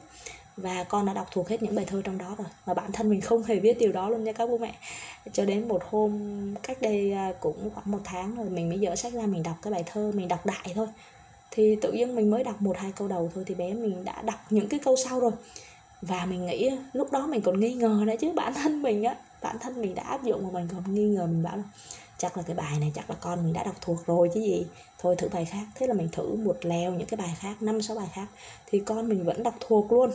Và 0.57 0.85
con 0.85 1.07
đã 1.07 1.13
đọc 1.13 1.27
thuộc 1.33 1.49
hết 1.49 1.63
những 1.63 1.75
bài 1.75 1.85
thơ 1.85 2.03
trong 2.05 2.19
đó 2.19 2.35
rồi 2.39 2.47
và 2.65 2.75
bản 2.75 2.93
thân 2.93 3.11
mình 3.11 3.21
không 3.21 3.43
hề 3.43 3.61
biết 3.61 3.79
điều 3.79 3.93
đó 3.93 4.09
luôn 4.09 4.25
nha 4.25 4.33
các 4.33 4.51
bố 4.51 4.59
mẹ. 4.59 4.75
Cho 5.33 5.45
đến 5.45 5.69
một 5.69 5.83
hôm 5.91 6.21
cách 6.63 6.83
đây 6.83 7.13
à, 7.13 7.33
cũng 7.41 7.71
khoảng 7.75 7.91
một 7.91 8.01
tháng 8.05 8.37
rồi, 8.37 8.49
mình 8.49 8.69
mới 8.69 8.79
dỡ 8.79 8.97
sách 8.97 9.13
ra 9.13 9.27
mình 9.27 9.43
đọc 9.43 9.57
cái 9.63 9.73
bài 9.73 9.85
thơ, 9.87 10.13
mình 10.15 10.29
đọc 10.29 10.47
đại 10.47 10.73
thôi. 10.75 10.87
Thì 11.51 11.77
tự 11.83 11.93
nhiên 11.93 12.17
mình 12.17 12.31
mới 12.31 12.45
đọc 12.45 12.63
một, 12.63 12.79
hai 12.79 12.93
câu 12.97 13.09
đầu 13.09 13.31
thôi 13.35 13.45
thì 13.47 13.55
bé 13.55 13.75
mình 13.75 14.05
đã 14.05 14.23
đọc 14.23 14.41
những 14.51 14.69
cái 14.69 14.81
câu 14.85 14.97
sau 14.97 15.21
rồi. 15.21 15.33
Và 16.03 16.27
mình 16.27 16.47
nghĩ 16.47 16.71
lúc 16.93 17.13
đó 17.13 17.27
mình 17.27 17.43
còn 17.43 17.61
nghi 17.61 17.75
ngờ 17.75 18.03
đấy 18.07 18.17
chứ 18.17 18.33
bản 18.33 18.55
thân 18.55 18.83
mình 18.83 19.05
á 19.05 19.17
bản 19.43 19.57
thân 19.61 19.81
mình 19.81 19.95
đã 19.95 20.03
áp 20.03 20.25
dụng 20.25 20.43
mà 20.43 20.51
mình 20.53 20.69
còn 20.73 20.95
nghi 20.95 21.09
ngờ, 21.09 21.27
mình 21.27 21.43
bảo 21.43 21.57
là 21.57 21.63
chắc 22.19 22.37
là 22.37 22.43
cái 22.43 22.57
bài 22.57 22.79
này 22.81 22.93
chắc 22.95 23.11
là 23.11 23.17
con 23.21 23.45
mình 23.45 23.53
đã 23.53 23.65
đọc 23.65 23.75
thuộc 23.81 24.07
rồi 24.07 24.31
chứ 24.35 24.41
gì. 24.41 24.67
Thôi 24.99 25.17
thử 25.19 25.29
bài 25.29 25.45
khác. 25.45 25.67
Thế 25.75 25.87
là 25.87 25.95
mình 25.95 26.09
thử 26.13 26.37
một 26.37 26.57
lèo 26.63 26.93
những 26.93 27.09
cái 27.09 27.19
bài 27.19 27.37
khác, 27.39 27.63
năm, 27.63 27.83
sáu 27.83 27.97
bài 27.97 28.09
khác, 28.13 28.27
thì 28.67 28.79
con 28.79 29.09
mình 29.09 29.25
vẫn 29.25 29.43
đọc 29.43 29.55
thuộc 29.61 29.93
luôn. 29.93 30.11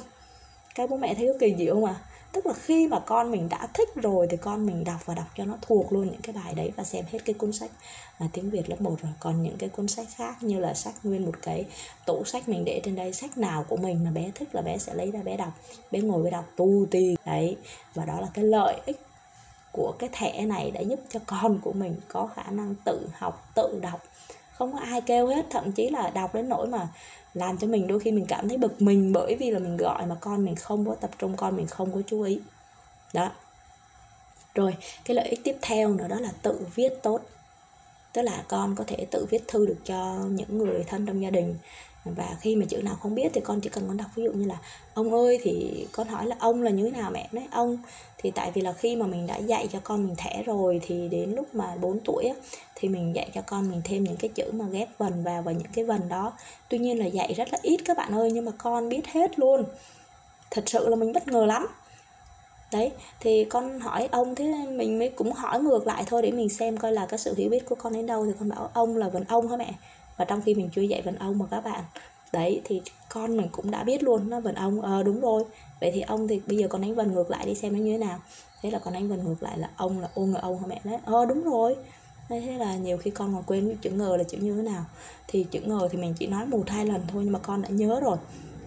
Các 0.76 0.90
bố 0.90 0.98
mẹ 0.98 1.16
thấy 1.16 1.28
có 1.28 1.34
kỳ 1.40 1.56
diệu 1.58 1.74
không 1.74 1.86
à 1.86 1.96
tức 2.36 2.46
là 2.46 2.54
khi 2.54 2.88
mà 2.88 3.00
con 3.00 3.32
mình 3.32 3.50
đã 3.50 3.68
thích 3.74 3.90
rồi 3.96 4.28
thì 4.30 4.38
con 4.38 4.66
mình 4.66 4.84
đọc 4.84 5.06
và 5.06 5.14
đọc 5.14 5.26
cho 5.36 5.46
nó 5.46 5.58
thuộc 5.62 5.94
luôn 5.94 6.08
những 6.12 6.22
cái 6.22 6.36
bài 6.36 6.54
đấy 6.56 6.72
và 6.76 6.84
xem 6.84 7.06
hết 7.12 7.20
cái 7.26 7.34
cuốn 7.34 7.52
sách 7.52 7.72
là 8.20 8.28
tiếng 8.34 8.50
Việt 8.50 8.70
lớp 8.70 8.82
1 8.82 8.96
rồi. 9.02 9.12
Còn 9.20 9.44
những 9.44 9.58
cái 9.58 9.70
cuốn 9.70 9.88
sách 9.88 10.08
khác 10.16 10.44
như 10.44 10.60
là 10.60 10.74
sách 10.74 10.94
nguyên 11.04 11.26
một 11.26 11.36
cái 11.42 11.66
tủ 12.06 12.24
sách 12.24 12.50
mình 12.50 12.66
để 12.66 12.82
trên 12.84 12.96
đây, 12.96 13.14
sách 13.14 13.38
nào 13.38 13.66
của 13.70 13.78
mình 13.78 14.04
mà 14.04 14.12
bé 14.12 14.32
thích 14.36 14.56
là 14.56 14.62
bé 14.62 14.78
sẽ 14.78 14.94
lấy 14.94 15.12
ra 15.12 15.20
bé 15.24 15.38
đọc, 15.38 15.54
bé 15.92 16.00
ngồi 16.00 16.24
bé 16.24 16.30
đọc 16.30 16.46
tu 16.56 16.86
tì. 16.92 17.16
Đấy, 17.26 17.58
và 17.94 18.06
đó 18.06 18.22
là 18.22 18.28
cái 18.34 18.46
lợi 18.46 18.76
ích 18.86 19.02
của 19.76 19.94
cái 20.00 20.10
thẻ 20.14 20.46
này 20.46 20.72
để 20.72 20.84
giúp 20.84 21.00
cho 21.10 21.20
con 21.26 21.60
của 21.60 21.74
mình 21.74 21.96
có 22.08 22.30
khả 22.36 22.44
năng 22.52 22.76
tự 22.86 23.08
học, 23.14 23.50
tự 23.56 23.80
đọc. 23.82 24.04
Không 24.54 24.74
có 24.74 24.80
ai 24.80 25.02
kêu 25.02 25.28
hết, 25.28 25.46
thậm 25.50 25.72
chí 25.72 25.90
là 25.90 26.10
đọc 26.10 26.36
đến 26.36 26.50
nỗi 26.50 26.68
mà 26.68 26.88
làm 27.34 27.58
cho 27.58 27.68
mình 27.68 27.88
đôi 27.88 28.00
khi 28.00 28.12
mình 28.12 28.26
cảm 28.28 28.50
thấy 28.50 28.58
bực 28.58 28.82
mình 28.82 29.14
bởi 29.14 29.36
vì 29.40 29.52
là 29.52 29.60
mình 29.60 29.78
gọi 29.78 30.06
mà 30.06 30.16
con 30.20 30.46
mình 30.46 30.56
không 30.56 30.86
có 30.86 30.96
tập 30.96 31.10
trung, 31.20 31.38
con 31.38 31.56
mình 31.56 31.68
không 31.68 31.94
có 31.94 32.02
chú 32.08 32.22
ý. 32.22 32.42
Đó. 33.14 33.32
Rồi, 34.54 34.76
cái 35.06 35.16
lợi 35.16 35.30
ích 35.30 35.40
tiếp 35.44 35.56
theo 35.62 35.94
nữa 35.94 36.08
đó 36.08 36.20
là 36.20 36.32
tự 36.42 36.68
viết 36.76 36.94
tốt. 37.04 37.22
Tức 38.14 38.22
là 38.22 38.44
con 38.48 38.76
có 38.76 38.84
thể 38.88 39.06
tự 39.12 39.26
viết 39.30 39.48
thư 39.48 39.66
được 39.66 39.78
cho 39.86 40.16
những 40.30 40.58
người 40.58 40.84
thân 40.84 41.06
trong 41.06 41.22
gia 41.22 41.30
đình 41.30 41.56
và 42.06 42.36
khi 42.40 42.56
mà 42.56 42.66
chữ 42.70 42.82
nào 42.82 42.96
không 43.02 43.16
biết 43.16 43.32
thì 43.34 43.42
con 43.42 43.62
chỉ 43.62 43.70
cần 43.70 43.84
con 43.88 43.98
đọc 43.98 44.08
ví 44.16 44.24
dụ 44.24 44.32
như 44.32 44.46
là 44.46 44.58
ông 44.94 45.14
ơi 45.14 45.40
thì 45.42 45.86
con 45.92 46.08
hỏi 46.08 46.26
là 46.26 46.36
ông 46.40 46.64
là 46.64 46.72
như 46.72 46.84
thế 46.84 46.92
nào 46.92 47.12
mẹ? 47.12 47.30
Nói 47.32 47.48
ông. 47.52 47.78
Thì 48.18 48.32
tại 48.32 48.52
vì 48.54 48.62
là 48.62 48.74
khi 48.74 48.96
mà 48.96 49.08
mình 49.08 49.28
đã 49.28 49.38
dạy 49.38 49.68
cho 49.72 49.80
con 49.84 50.08
mình 50.08 50.16
thẻ 50.16 50.44
rồi 50.46 50.82
thì 50.84 51.08
đến 51.08 51.36
lúc 51.36 51.56
mà 51.56 51.76
4 51.82 52.00
tuổi 52.06 52.26
á, 52.26 52.36
thì 52.76 52.90
mình 52.90 53.16
dạy 53.16 53.30
cho 53.34 53.42
con 53.42 53.72
mình 53.72 53.82
thêm 53.84 54.04
những 54.04 54.18
cái 54.18 54.30
chữ 54.36 54.52
mà 54.52 54.66
ghép 54.72 54.90
vần 54.98 55.24
vào 55.24 55.42
và 55.42 55.52
những 55.52 55.72
cái 55.74 55.86
vần 55.86 56.10
đó. 56.10 56.34
Tuy 56.70 56.78
nhiên 56.78 57.00
là 57.00 57.06
dạy 57.06 57.34
rất 57.34 57.48
là 57.52 57.60
ít 57.62 57.78
các 57.86 57.98
bạn 57.98 58.12
ơi 58.12 58.32
nhưng 58.32 58.46
mà 58.46 58.52
con 58.58 58.90
biết 58.90 59.08
hết 59.08 59.40
luôn. 59.40 59.64
Thật 60.52 60.64
sự 60.66 60.90
là 60.90 60.96
mình 60.96 61.14
bất 61.14 61.28
ngờ 61.28 61.46
lắm. 61.46 61.68
Đấy 62.72 62.92
thì 63.20 63.46
con 63.46 63.80
hỏi 63.80 64.08
ông 64.12 64.36
thế 64.36 64.54
mình 64.70 65.00
mới 65.00 65.10
cũng 65.10 65.32
hỏi 65.32 65.62
ngược 65.62 65.88
lại 65.88 66.04
thôi 66.08 66.22
để 66.22 66.32
mình 66.32 66.50
xem 66.50 66.78
coi 66.78 66.92
là 66.92 67.06
cái 67.06 67.18
sự 67.18 67.34
hiểu 67.38 67.50
biết 67.50 67.66
của 67.66 67.76
con 67.76 67.94
đến 67.94 68.06
đâu 68.06 68.26
thì 68.26 68.32
con 68.40 68.50
bảo 68.50 68.70
ông 68.74 68.98
là 68.98 69.10
vần 69.10 69.24
ông 69.28 69.48
hả 69.48 69.58
mẹ? 69.58 69.74
Và 70.18 70.26
trong 70.26 70.42
khi 70.42 70.56
mình 70.56 70.70
chưa 70.76 70.82
dạy 70.82 71.02
vần 71.02 71.16
ông 71.16 71.38
mà 71.38 71.46
các 71.52 71.64
bạn, 71.64 71.84
đấy, 72.34 72.62
thì 72.64 72.82
con 73.10 73.38
mình 73.38 73.48
cũng 73.52 73.72
đã 73.72 73.84
biết 73.84 74.04
luôn 74.04 74.30
nó 74.30 74.40
vần 74.40 74.56
ông 74.56 74.82
ờ 74.82 75.04
đúng 75.04 75.22
rồi. 75.22 75.44
Vậy 75.82 75.92
thì 75.94 76.02
ông 76.02 76.28
thì 76.28 76.42
bây 76.48 76.58
giờ 76.58 76.68
con 76.68 76.82
đánh 76.82 76.96
vần 76.96 77.14
ngược 77.14 77.32
lại 77.32 77.46
đi 77.46 77.56
xem 77.56 77.74
nó 77.74 77.80
như 77.80 77.92
thế 77.92 77.98
nào. 77.98 78.20
Thế 78.62 78.72
là 78.72 78.80
con 78.80 78.94
đánh 78.94 79.10
vần 79.10 79.24
ngược 79.24 79.44
lại 79.44 79.58
là 79.58 79.70
ông 79.76 80.00
là 80.00 80.10
ô 80.14 80.26
ngờ 80.26 80.40
ông 80.42 80.60
hả 80.60 80.68
mẹ? 80.68 80.82
Đấy 80.84 80.98
ờ 81.06 81.26
đúng 81.26 81.44
rồi. 81.44 81.76
Thế 82.30 82.58
là 82.58 82.76
nhiều 82.76 82.98
khi 82.98 83.12
con 83.12 83.34
còn 83.34 83.44
quên 83.44 83.78
chữ 83.82 83.90
ngờ 83.90 84.18
là 84.18 84.24
chữ 84.24 84.38
như 84.42 84.56
thế 84.56 84.62
nào. 84.62 84.86
Thì 85.28 85.46
chữ 85.52 85.60
ngờ 85.66 85.88
thì 85.92 85.98
mình 85.98 86.14
chỉ 86.20 86.28
nói 86.28 86.46
một 86.46 86.64
hai 86.70 86.86
lần 86.86 87.02
thôi 87.08 87.22
nhưng 87.24 87.34
mà 87.34 87.40
con 87.40 87.62
đã 87.62 87.70
nhớ 87.70 88.00
rồi. 88.00 88.18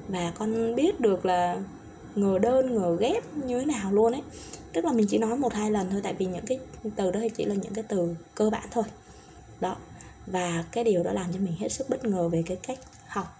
Và 0.08 0.32
con 0.38 0.74
biết 0.74 1.00
được 1.00 1.26
là 1.26 1.56
ngờ 2.14 2.38
đơn, 2.38 2.74
ngờ 2.74 2.96
ghép 3.00 3.36
như 3.36 3.58
thế 3.58 3.64
nào 3.64 3.92
luôn 3.92 4.12
ấy. 4.12 4.22
Tức 4.72 4.84
là 4.84 4.92
mình 4.92 5.06
chỉ 5.10 5.18
nói 5.18 5.36
một 5.36 5.52
hai 5.52 5.70
lần 5.70 5.90
thôi, 5.90 6.00
tại 6.04 6.14
vì 6.14 6.26
những 6.26 6.46
cái 6.46 6.58
từ 6.96 7.10
đó 7.10 7.20
thì 7.22 7.28
chỉ 7.28 7.44
là 7.44 7.54
những 7.54 7.74
cái 7.74 7.84
từ 7.88 8.14
cơ 8.34 8.50
bản 8.50 8.68
thôi. 8.70 8.84
Đó 9.60 9.76
và 10.30 10.64
cái 10.72 10.84
điều 10.84 11.02
đó 11.02 11.12
làm 11.12 11.32
cho 11.32 11.38
mình 11.38 11.56
hết 11.58 11.68
sức 11.68 11.88
bất 11.90 12.04
ngờ 12.04 12.28
về 12.28 12.42
cái 12.46 12.56
cách 12.56 12.78
học 13.06 13.38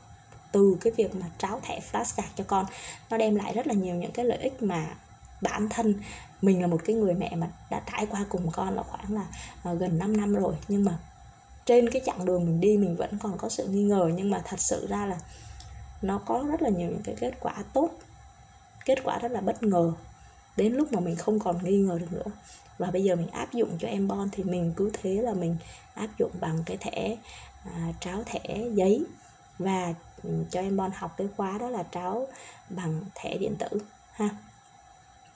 từ 0.52 0.76
cái 0.80 0.92
việc 0.96 1.14
mà 1.14 1.26
tráo 1.38 1.60
thẻ 1.62 1.80
flashcard 1.92 2.28
cho 2.36 2.44
con. 2.46 2.66
Nó 3.10 3.16
đem 3.16 3.34
lại 3.34 3.54
rất 3.54 3.66
là 3.66 3.74
nhiều 3.74 3.94
những 3.94 4.12
cái 4.12 4.24
lợi 4.24 4.38
ích 4.38 4.62
mà 4.62 4.86
bản 5.40 5.68
thân 5.68 5.94
mình 6.42 6.60
là 6.60 6.66
một 6.66 6.80
cái 6.84 6.96
người 6.96 7.14
mẹ 7.14 7.36
mà 7.36 7.46
đã 7.70 7.82
trải 7.92 8.06
qua 8.06 8.24
cùng 8.28 8.50
con 8.50 8.76
là 8.76 8.82
khoảng 8.82 9.14
là 9.14 9.26
uh, 9.72 9.80
gần 9.80 9.98
5 9.98 10.16
năm 10.16 10.34
rồi. 10.34 10.54
Nhưng 10.68 10.84
mà 10.84 10.98
trên 11.66 11.90
cái 11.90 12.02
chặng 12.06 12.24
đường 12.24 12.46
mình 12.46 12.60
đi 12.60 12.76
mình 12.76 12.96
vẫn 12.96 13.18
còn 13.22 13.38
có 13.38 13.48
sự 13.48 13.66
nghi 13.66 13.82
ngờ. 13.82 14.10
Nhưng 14.14 14.30
mà 14.30 14.42
thật 14.44 14.60
sự 14.60 14.86
ra 14.86 15.06
là 15.06 15.18
nó 16.02 16.18
có 16.18 16.44
rất 16.50 16.62
là 16.62 16.68
nhiều 16.68 16.88
những 16.88 17.02
cái 17.04 17.14
kết 17.20 17.32
quả 17.40 17.54
tốt 17.72 17.90
kết 18.88 18.98
quả 19.04 19.18
rất 19.18 19.32
là 19.32 19.40
bất 19.40 19.62
ngờ 19.62 19.92
đến 20.58 20.72
lúc 20.72 20.92
mà 20.92 21.00
mình 21.00 21.16
không 21.16 21.38
còn 21.38 21.64
nghi 21.64 21.78
ngờ 21.78 21.98
được 21.98 22.12
nữa. 22.12 22.32
Và 22.78 22.90
bây 22.90 23.04
giờ 23.04 23.16
mình 23.16 23.30
áp 23.30 23.52
dụng 23.52 23.78
cho 23.80 23.88
em 23.88 24.08
bon 24.08 24.28
thì 24.32 24.44
mình 24.44 24.72
cứ 24.76 24.90
thế 25.02 25.10
là 25.10 25.34
mình 25.34 25.56
áp 25.94 26.08
dụng 26.18 26.30
bằng 26.40 26.62
cái 26.66 26.76
thẻ 26.76 27.16
à, 27.64 27.92
tráo 28.00 28.22
thẻ 28.26 28.58
giấy. 28.74 29.04
Và 29.58 29.94
ừ, 30.22 30.30
cho 30.50 30.60
em 30.60 30.76
bon 30.76 30.90
học 30.94 31.14
cái 31.16 31.28
khóa 31.36 31.58
đó 31.58 31.70
là 31.70 31.84
tráo 31.92 32.28
bằng 32.70 33.00
thẻ 33.14 33.38
điện 33.38 33.56
tử 33.58 33.78
ha. 34.12 34.28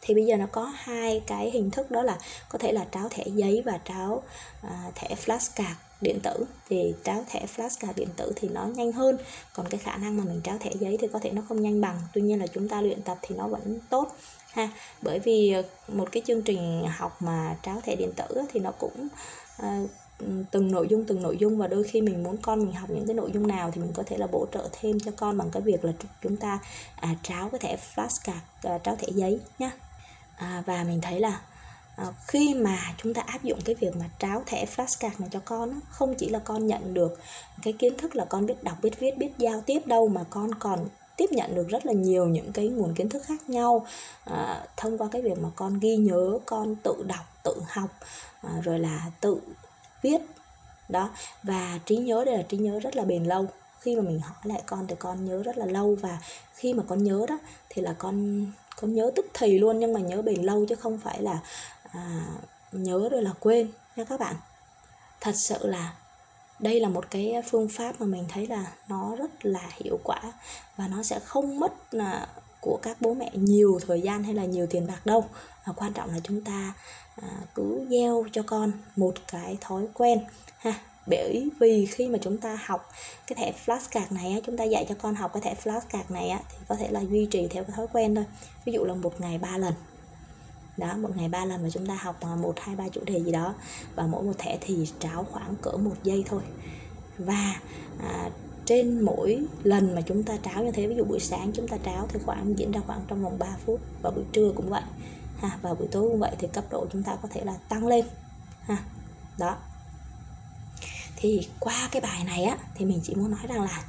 Thì 0.00 0.14
bây 0.14 0.24
giờ 0.24 0.36
nó 0.36 0.46
có 0.52 0.72
hai 0.74 1.22
cái 1.26 1.50
hình 1.50 1.70
thức 1.70 1.90
đó 1.90 2.02
là 2.02 2.18
có 2.48 2.58
thể 2.58 2.72
là 2.72 2.86
tráo 2.92 3.08
thẻ 3.08 3.24
giấy 3.26 3.62
và 3.64 3.78
tráo 3.84 4.22
à, 4.62 4.90
thẻ 4.94 5.14
flashcard 5.24 5.74
điện 6.00 6.20
tử. 6.22 6.44
Thì 6.68 6.94
tráo 7.04 7.24
thẻ 7.28 7.46
flashcard 7.56 7.92
điện 7.96 8.08
tử 8.16 8.32
thì 8.36 8.48
nó 8.48 8.66
nhanh 8.66 8.92
hơn 8.92 9.18
còn 9.54 9.66
cái 9.68 9.78
khả 9.78 9.96
năng 9.96 10.16
mà 10.16 10.24
mình 10.24 10.40
tráo 10.44 10.58
thẻ 10.58 10.70
giấy 10.80 10.96
thì 11.00 11.08
có 11.12 11.18
thể 11.18 11.30
nó 11.30 11.42
không 11.48 11.62
nhanh 11.62 11.80
bằng. 11.80 12.00
Tuy 12.12 12.22
nhiên 12.22 12.40
là 12.40 12.46
chúng 12.46 12.68
ta 12.68 12.80
luyện 12.80 13.02
tập 13.02 13.18
thì 13.22 13.34
nó 13.34 13.48
vẫn 13.48 13.78
tốt 13.90 14.16
ha. 14.52 14.68
Bởi 15.02 15.18
vì 15.18 15.52
ờ, 15.52 15.62
một 15.88 16.08
cái 16.12 16.22
chương 16.26 16.42
trình 16.42 16.84
học 16.96 17.22
mà 17.22 17.56
tráo 17.62 17.80
thẻ 17.80 17.96
điện 17.96 18.12
tử 18.16 18.40
thì 18.52 18.60
nó 18.60 18.70
cũng 18.78 19.08
à, 19.58 19.82
từng 20.50 20.70
nội 20.70 20.86
dung 20.90 21.04
từng 21.04 21.22
nội 21.22 21.36
dung 21.36 21.58
và 21.58 21.66
đôi 21.66 21.84
khi 21.84 22.00
mình 22.00 22.22
muốn 22.22 22.36
con 22.36 22.58
mình 22.58 22.72
học 22.72 22.90
những 22.90 23.06
cái 23.06 23.14
nội 23.14 23.30
dung 23.34 23.46
nào 23.46 23.70
thì 23.70 23.80
mình 23.80 23.92
có 23.94 24.02
thể 24.06 24.16
là 24.16 24.26
bổ 24.26 24.46
trợ 24.52 24.68
thêm 24.72 25.00
cho 25.00 25.12
con 25.16 25.38
bằng 25.38 25.50
cái 25.50 25.62
việc 25.62 25.84
là 25.84 25.92
chúng 26.22 26.36
ta 26.36 26.58
à, 26.96 27.14
tráo 27.22 27.48
cái 27.48 27.58
thẻ 27.58 27.76
flashcard 27.94 28.32
à, 28.32 28.40
ờ, 28.62 28.78
tráo 28.84 28.96
thẻ 28.96 29.08
giấy 29.10 29.40
nhá. 29.58 29.70
À, 30.36 30.62
và 30.66 30.84
mình 30.84 31.00
thấy 31.00 31.20
là 31.20 31.40
à, 31.96 32.06
khi 32.26 32.54
mà 32.54 32.78
chúng 33.02 33.14
ta 33.14 33.22
áp 33.22 33.42
dụng 33.42 33.58
cái 33.64 33.74
việc 33.74 33.96
mà 33.96 34.10
tráo 34.18 34.42
thẻ 34.46 34.66
flashcard 34.76 35.10
này 35.18 35.28
cho 35.32 35.40
con 35.44 35.80
không 35.90 36.14
chỉ 36.14 36.28
là 36.28 36.38
con 36.38 36.66
nhận 36.66 36.94
được 36.94 37.20
cái 37.62 37.72
kiến 37.72 37.96
thức 37.98 38.16
là 38.16 38.24
con 38.24 38.46
biết 38.46 38.62
đọc 38.62 38.76
biết 38.82 38.98
viết 38.98 39.18
biết 39.18 39.30
giao 39.38 39.60
tiếp 39.60 39.86
đâu 39.86 40.08
mà 40.08 40.24
con 40.30 40.54
còn 40.54 40.88
tiếp 41.16 41.26
nhận 41.30 41.54
được 41.54 41.68
rất 41.68 41.86
là 41.86 41.92
nhiều 41.92 42.26
những 42.26 42.52
cái 42.52 42.68
nguồn 42.68 42.94
kiến 42.94 43.08
thức 43.08 43.22
khác 43.26 43.50
nhau 43.50 43.86
à, 44.24 44.64
thông 44.76 44.98
qua 44.98 45.08
cái 45.12 45.22
việc 45.22 45.38
mà 45.38 45.48
con 45.56 45.78
ghi 45.80 45.96
nhớ 45.96 46.38
con 46.46 46.74
tự 46.74 47.04
đọc 47.06 47.24
tự 47.42 47.54
học 47.68 47.88
à, 48.42 48.60
rồi 48.62 48.78
là 48.78 49.10
tự 49.20 49.40
viết 50.02 50.18
đó. 50.88 51.10
Và 51.42 51.78
trí 51.86 51.96
nhớ 51.96 52.24
đây 52.24 52.36
là 52.36 52.42
trí 52.42 52.56
nhớ 52.56 52.80
rất 52.80 52.96
là 52.96 53.04
bền 53.04 53.24
lâu. 53.24 53.46
Khi 53.80 53.96
mà 53.96 54.02
mình 54.02 54.20
hỏi 54.20 54.36
lại 54.44 54.62
con 54.66 54.86
thì 54.86 54.94
con 54.98 55.24
nhớ 55.24 55.42
rất 55.42 55.58
là 55.58 55.66
lâu. 55.66 55.96
Và 56.00 56.18
khi 56.54 56.74
mà 56.74 56.82
con 56.88 57.04
nhớ 57.04 57.26
đó 57.28 57.38
thì 57.68 57.82
là 57.82 57.94
con 57.98 58.46
con 58.80 58.94
nhớ 58.94 59.10
tức 59.16 59.26
thì 59.34 59.58
luôn 59.58 59.78
nhưng 59.78 59.92
mà 59.92 60.00
nhớ 60.00 60.22
bền 60.22 60.42
lâu 60.42 60.66
chứ 60.68 60.74
không 60.74 60.98
phải 60.98 61.22
là 61.22 61.38
à, 61.92 62.26
nhớ 62.72 63.08
rồi 63.10 63.22
là 63.22 63.32
quên. 63.40 63.70
Nha 63.96 64.04
các 64.04 64.20
bạn 64.20 64.36
thật 65.20 65.32
sự 65.34 65.66
là 65.66 65.92
đây 66.62 66.80
là 66.80 66.88
một 66.88 67.10
cái 67.10 67.34
phương 67.50 67.68
pháp 67.68 68.00
mà 68.00 68.06
mình 68.06 68.24
thấy 68.28 68.46
là 68.46 68.72
nó 68.88 69.16
rất 69.16 69.44
là 69.46 69.70
hiệu 69.84 69.98
quả 70.04 70.20
và 70.76 70.88
nó 70.88 71.02
sẽ 71.02 71.18
không 71.18 71.60
mất 71.60 71.94
là 71.94 72.26
của 72.60 72.78
các 72.82 72.96
bố 73.00 73.14
mẹ 73.14 73.30
nhiều 73.34 73.78
thời 73.86 74.00
gian 74.00 74.24
hay 74.24 74.34
là 74.34 74.44
nhiều 74.44 74.66
tiền 74.66 74.86
bạc 74.86 75.06
đâu. 75.06 75.24
Và 75.66 75.72
quan 75.76 75.92
trọng 75.92 76.10
là 76.10 76.20
chúng 76.24 76.44
ta 76.44 76.74
à, 77.22 77.28
cứ 77.54 77.86
gieo 77.90 78.24
cho 78.32 78.42
con 78.46 78.72
một 78.96 79.14
cái 79.32 79.58
thói 79.60 79.86
quen 79.94 80.20
ha. 80.58 80.74
Bởi 81.06 81.50
vì 81.60 81.86
khi 81.86 82.08
mà 82.08 82.18
chúng 82.22 82.38
ta 82.38 82.58
học 82.64 82.92
cái 83.26 83.36
thẻ 83.36 83.52
flashcard 83.66 84.06
này 84.10 84.32
á, 84.32 84.38
chúng 84.46 84.56
ta 84.56 84.64
dạy 84.64 84.86
cho 84.88 84.94
con 85.02 85.14
học 85.14 85.30
cái 85.32 85.42
thẻ 85.42 85.54
flashcard 85.64 86.04
này 86.08 86.28
á, 86.28 86.40
thì 86.50 86.56
có 86.68 86.74
thể 86.74 86.88
là 86.90 87.00
duy 87.00 87.26
trì 87.30 87.48
theo 87.48 87.64
cái 87.64 87.76
thói 87.76 87.86
quen 87.92 88.14
thôi. 88.14 88.24
Ví 88.64 88.72
dụ 88.72 88.84
là 88.84 88.94
một 88.94 89.20
ngày 89.20 89.38
ba 89.38 89.58
lần 89.58 89.72
đó 90.76 90.96
một 90.96 91.16
ngày 91.16 91.28
ba 91.28 91.44
lần 91.44 91.62
mà 91.62 91.70
chúng 91.70 91.86
ta 91.86 91.94
học 91.94 92.16
à, 92.20 92.34
một 92.34 92.54
hai 92.60 92.76
ba 92.76 92.88
chủ 92.88 93.00
đề 93.04 93.22
gì 93.22 93.32
đó. 93.32 93.54
Và 93.94 94.06
mỗi 94.06 94.22
một 94.22 94.32
thẻ 94.38 94.58
thì 94.60 94.88
tráo 94.98 95.24
khoảng 95.24 95.56
cỡ 95.56 95.70
một 95.70 95.94
giây 96.02 96.24
thôi. 96.26 96.42
Và 97.18 97.60
à, 98.02 98.30
trên 98.66 99.00
mỗi 99.00 99.44
lần 99.62 99.94
mà 99.94 100.00
chúng 100.00 100.22
ta 100.22 100.36
tráo 100.44 100.64
như 100.64 100.72
thế 100.72 100.86
ví 100.86 100.94
dụ 100.96 101.04
buổi 101.04 101.20
sáng 101.20 101.52
chúng 101.54 101.68
ta 101.68 101.76
tráo 101.84 102.06
thì 102.08 102.20
khoảng 102.24 102.58
diễn 102.58 102.72
ra 102.72 102.80
khoảng 102.86 103.00
trong 103.08 103.22
vòng 103.22 103.38
3 103.38 103.46
phút. 103.66 103.80
Và 104.02 104.10
buổi 104.10 104.24
trưa 104.32 104.52
cũng 104.56 104.70
vậy. 104.70 104.82
Ha 105.38 105.58
và 105.62 105.74
buổi 105.74 105.88
tối 105.88 106.08
cũng 106.08 106.20
vậy 106.20 106.32
thì 106.38 106.48
cấp 106.52 106.64
độ 106.70 106.86
chúng 106.92 107.02
ta 107.02 107.16
có 107.22 107.28
thể 107.32 107.44
là 107.44 107.54
tăng 107.68 107.86
lên. 107.86 108.04
Ha 108.62 108.76
đó. 109.38 109.56
Thì 111.16 111.48
qua 111.60 111.88
cái 111.92 112.02
bài 112.02 112.24
này 112.24 112.44
á 112.44 112.56
thì 112.74 112.84
mình 112.84 113.00
chỉ 113.02 113.14
muốn 113.14 113.30
nói 113.30 113.46
rằng 113.48 113.62
là 113.62 113.84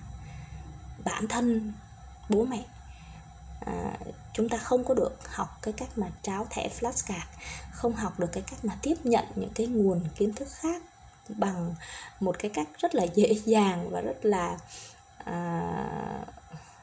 bản 1.05 1.27
thân 1.27 1.73
bố 2.29 2.45
mẹ 2.45 2.63
à, 3.65 3.97
chúng 4.33 4.49
ta 4.49 4.57
không 4.57 4.83
có 4.83 4.93
được 4.93 5.33
học 5.33 5.57
cái 5.61 5.73
cách 5.77 5.97
mà 5.97 6.07
tráo 6.21 6.47
thẻ 6.49 6.69
flashcard 6.79 7.25
không 7.71 7.93
học 7.93 8.19
được 8.19 8.29
cái 8.31 8.43
cách 8.51 8.65
mà 8.65 8.77
tiếp 8.81 8.95
nhận 9.03 9.25
những 9.35 9.51
cái 9.55 9.67
nguồn 9.67 10.01
kiến 10.15 10.33
thức 10.33 10.47
khác 10.51 10.81
bằng 11.29 11.75
một 12.19 12.35
cái 12.39 12.51
cách 12.53 12.67
rất 12.77 12.95
là 12.95 13.03
dễ 13.03 13.35
dàng 13.45 13.89
và 13.89 14.01
rất 14.01 14.25
là 14.25 14.57
à, 15.17 16.25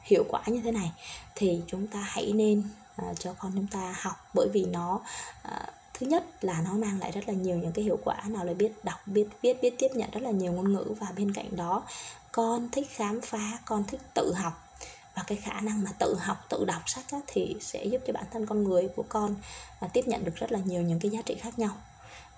hiệu 0.01 0.23
quả 0.29 0.41
như 0.47 0.61
thế 0.61 0.71
này 0.71 0.91
thì 1.35 1.61
chúng 1.67 1.87
ta 1.87 1.99
hãy 1.99 2.31
nên 2.33 2.63
à, 2.95 3.13
cho 3.19 3.33
con 3.39 3.51
chúng 3.55 3.67
ta 3.67 3.95
học. 4.01 4.15
Bởi 4.33 4.47
vì 4.53 4.65
nó 4.65 4.99
à, 5.43 5.67
thứ 5.93 6.05
nhất 6.05 6.23
là 6.41 6.61
nó 6.61 6.73
mang 6.73 6.99
lại 6.99 7.11
rất 7.11 7.27
là 7.27 7.33
nhiều 7.33 7.57
những 7.57 7.71
cái 7.71 7.85
hiệu 7.85 7.99
quả 8.03 8.21
nào 8.27 8.45
là 8.45 8.53
biết 8.53 8.71
đọc 8.83 8.99
biết 9.05 9.27
viết 9.41 9.61
biết 9.61 9.75
tiếp 9.79 9.89
nhận 9.93 10.11
rất 10.11 10.23
là 10.23 10.31
nhiều 10.31 10.51
ngôn 10.51 10.73
ngữ. 10.73 10.85
Và 10.99 11.07
bên 11.17 11.33
cạnh 11.33 11.55
đó 11.55 11.83
con 12.31 12.69
thích 12.71 12.87
khám 12.89 13.21
phá 13.21 13.59
con 13.65 13.83
thích 13.83 14.01
tự 14.13 14.33
học 14.33 14.70
và 15.15 15.23
cái 15.27 15.37
khả 15.37 15.61
năng 15.61 15.83
mà 15.83 15.91
tự 15.99 16.15
học 16.19 16.37
tự 16.49 16.65
đọc 16.65 16.81
sách 16.85 17.05
á, 17.11 17.19
thì 17.27 17.55
sẽ 17.61 17.85
giúp 17.85 18.01
cho 18.07 18.13
bản 18.13 18.25
thân 18.31 18.45
con 18.45 18.63
người 18.63 18.87
của 18.95 19.03
con 19.09 19.35
à, 19.79 19.87
tiếp 19.93 20.07
nhận 20.07 20.25
được 20.25 20.35
rất 20.35 20.51
là 20.51 20.59
nhiều 20.65 20.81
những 20.81 20.99
cái 20.99 21.11
giá 21.11 21.21
trị 21.25 21.35
khác 21.35 21.59
nhau. 21.59 21.71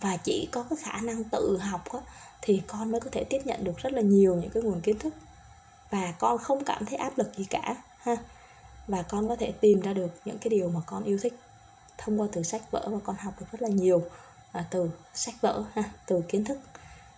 Và 0.02 0.18
chỉ 0.18 0.50
có 0.52 0.66
cái 0.70 0.78
khả 0.82 1.02
năng 1.02 1.24
tự 1.24 1.58
học 1.58 1.94
á, 1.94 2.00
thì 2.42 2.62
con 2.68 2.92
mới 2.92 3.02
có 3.02 3.10
thể 3.12 3.24
tiếp 3.24 3.42
nhận 3.46 3.64
được 3.64 3.78
rất 3.78 3.94
là 3.94 4.02
nhiều 4.02 4.36
những 4.36 4.50
cái 4.50 4.64
nguồn 4.64 4.82
kiến 4.82 5.00
thức. 5.00 5.14
Và 5.90 6.14
con 6.20 6.38
không 6.38 6.64
cảm 6.64 6.86
thấy 6.86 6.98
áp 6.98 7.18
lực 7.18 7.32
gì 7.38 7.46
cả 7.50 7.76
ha. 7.98 8.16
Và 8.88 9.02
con 9.02 9.28
có 9.30 9.36
thể 9.36 9.52
tìm 9.52 9.82
ra 9.82 9.94
được 9.94 10.12
những 10.26 10.38
cái 10.38 10.50
điều 10.50 10.70
mà 10.70 10.80
con 10.86 11.04
yêu 11.04 11.20
thích 11.22 11.34
thông 11.98 12.22
qua 12.22 12.28
từ 12.32 12.44
sách 12.44 12.72
vở 12.72 12.88
và 12.92 13.00
con 13.04 13.16
học 13.16 13.34
được 13.40 13.46
rất 13.52 13.62
là 13.62 13.70
nhiều 13.70 14.04
à, 14.52 14.66
từ 14.72 14.90
sách 15.14 15.36
vở 15.42 15.64
ha 15.74 15.84
từ 16.06 16.22
kiến 16.30 16.46
thức. 16.46 16.60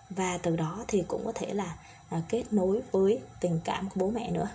Và 0.10 0.38
từ 0.38 0.56
đó 0.56 0.86
thì 0.88 1.04
cũng 1.08 1.26
có 1.26 1.32
thể 1.36 1.54
là 1.54 1.78
à, 2.10 2.22
kết 2.30 2.44
nối 2.52 2.82
với 2.92 3.20
tình 3.40 3.60
cảm 3.64 3.90
của 3.90 3.96
bố 3.96 4.10
mẹ 4.10 4.32
nữa 4.32 4.50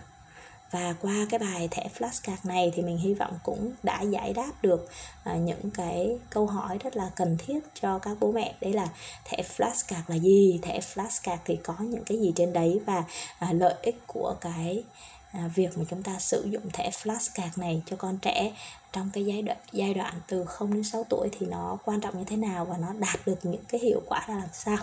và 0.70 0.94
qua 1.02 1.26
cái 1.30 1.38
bài 1.38 1.68
thẻ 1.70 1.88
flashcard 1.98 2.36
này 2.44 2.72
thì 2.74 2.82
mình 2.82 2.98
hy 2.98 3.14
vọng 3.14 3.38
cũng 3.42 3.72
đã 3.82 4.02
giải 4.02 4.32
đáp 4.32 4.52
được 4.62 4.88
à, 5.24 5.34
những 5.36 5.70
cái 5.70 6.18
câu 6.30 6.46
hỏi 6.46 6.78
rất 6.78 6.96
là 6.96 7.10
cần 7.16 7.36
thiết 7.38 7.60
cho 7.80 7.98
các 7.98 8.16
bố 8.20 8.32
mẹ. 8.32 8.54
Đấy 8.60 8.72
là 8.72 8.88
thẻ 9.24 9.42
flashcard 9.56 10.02
là 10.06 10.16
gì? 10.16 10.60
Thẻ 10.62 10.80
flashcard 10.80 11.38
thì 11.44 11.56
có 11.56 11.74
những 11.80 12.04
cái 12.04 12.20
gì 12.20 12.32
trên 12.36 12.52
đấy 12.52 12.80
và 12.86 13.04
à, 13.38 13.52
lợi 13.52 13.74
ích 13.82 14.06
của 14.06 14.34
cái 14.40 14.84
à, 15.32 15.50
việc 15.54 15.78
mà 15.78 15.84
chúng 15.90 16.02
ta 16.02 16.18
sử 16.18 16.48
dụng 16.50 16.70
thẻ 16.72 16.90
flashcard 16.90 17.50
này 17.56 17.82
cho 17.86 17.96
con 17.96 18.18
trẻ 18.18 18.52
trong 18.92 19.10
cái 19.12 19.24
giai 19.24 19.42
đoạn 19.42 19.58
giai 19.72 19.94
đoạn 19.94 20.14
từ 20.26 20.44
0 20.44 20.74
đến 20.74 20.84
6 20.84 21.04
tuổi 21.08 21.28
thì 21.38 21.46
nó 21.46 21.78
quan 21.84 22.00
trọng 22.00 22.18
như 22.18 22.24
thế 22.24 22.36
nào 22.36 22.64
và 22.64 22.76
nó 22.76 22.92
đạt 22.92 23.26
được 23.26 23.38
những 23.42 23.64
cái 23.68 23.80
hiệu 23.80 24.00
quả 24.06 24.24
ra 24.28 24.34
làm 24.34 24.48
sao? 24.52 24.78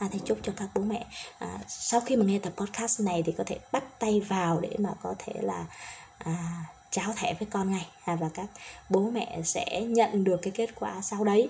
À, 0.00 0.08
thì 0.12 0.20
chúc 0.24 0.38
cho 0.42 0.52
các 0.56 0.68
bố 0.74 0.82
mẹ. 0.82 1.06
À, 1.38 1.58
sau 1.68 2.00
khi 2.00 2.16
mà 2.16 2.24
nghe 2.24 2.38
tập 2.38 2.52
podcast 2.56 3.00
này 3.00 3.22
thì 3.26 3.32
có 3.38 3.44
thể 3.46 3.58
bắt 3.72 3.84
tay 3.98 4.20
vào 4.20 4.60
để 4.60 4.76
mà 4.78 4.90
có 5.02 5.14
thể 5.18 5.32
là 5.40 5.66
à, 6.18 6.64
cháo 6.90 7.12
thẻ 7.16 7.34
với 7.38 7.48
con 7.50 7.70
ngay. 7.70 7.86
À, 8.04 8.16
và 8.16 8.28
các 8.34 8.46
bố 8.88 9.10
mẹ 9.10 9.40
sẽ 9.44 9.80
nhận 9.80 10.24
được 10.24 10.36
cái 10.42 10.52
kết 10.56 10.70
quả 10.74 11.00
sau 11.02 11.24
đấy. 11.24 11.48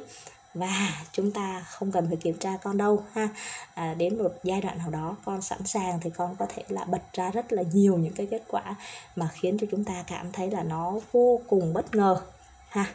Và 0.55 1.05
chúng 1.13 1.33
ta 1.33 1.65
không 1.69 1.93
cần 1.93 2.09
phải 2.09 2.17
kiểm 2.17 2.39
tra 2.39 2.57
con 2.63 2.77
đâu 2.77 3.05
ha. 3.13 3.29
À, 3.75 3.95
đến 3.95 4.19
một 4.19 4.31
giai 4.43 4.61
đoạn 4.61 4.79
nào 4.79 4.91
đó 4.91 5.17
con 5.25 5.43
sẵn 5.43 5.67
sàng 5.67 6.01
thì 6.03 6.11
con 6.11 6.37
có 6.37 6.47
thể 6.55 6.63
là 6.69 6.85
bật 6.85 7.03
ra 7.13 7.31
rất 7.31 7.53
là 7.53 7.63
nhiều 7.73 7.97
những 7.97 8.15
cái 8.15 8.29
kết 8.31 8.43
quả 8.49 8.75
mà 9.17 9.29
khiến 9.33 9.59
cho 9.61 9.67
chúng 9.71 9.85
ta 9.85 10.05
cảm 10.07 10.33
thấy 10.33 10.51
là 10.51 10.63
nó 10.63 10.95
vô 11.13 11.41
cùng 11.49 11.73
bất 11.73 11.95
ngờ 11.95 12.21
ha. 12.69 12.87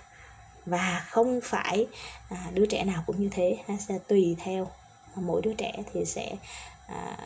Và 0.66 1.06
không 1.10 1.40
phải 1.44 1.88
à, 2.30 2.38
đứa 2.54 2.66
trẻ 2.66 2.84
nào 2.84 3.04
cũng 3.08 3.22
như 3.22 3.30
thế 3.32 3.58
ha 3.68 3.76
sẽ 3.88 4.00
tùy 4.08 4.36
theo 4.40 4.68
mỗi 5.22 5.42
đứa 5.42 5.54
trẻ 5.54 5.74
thì 5.94 6.06
sẽ 6.06 6.36
à, 6.88 7.18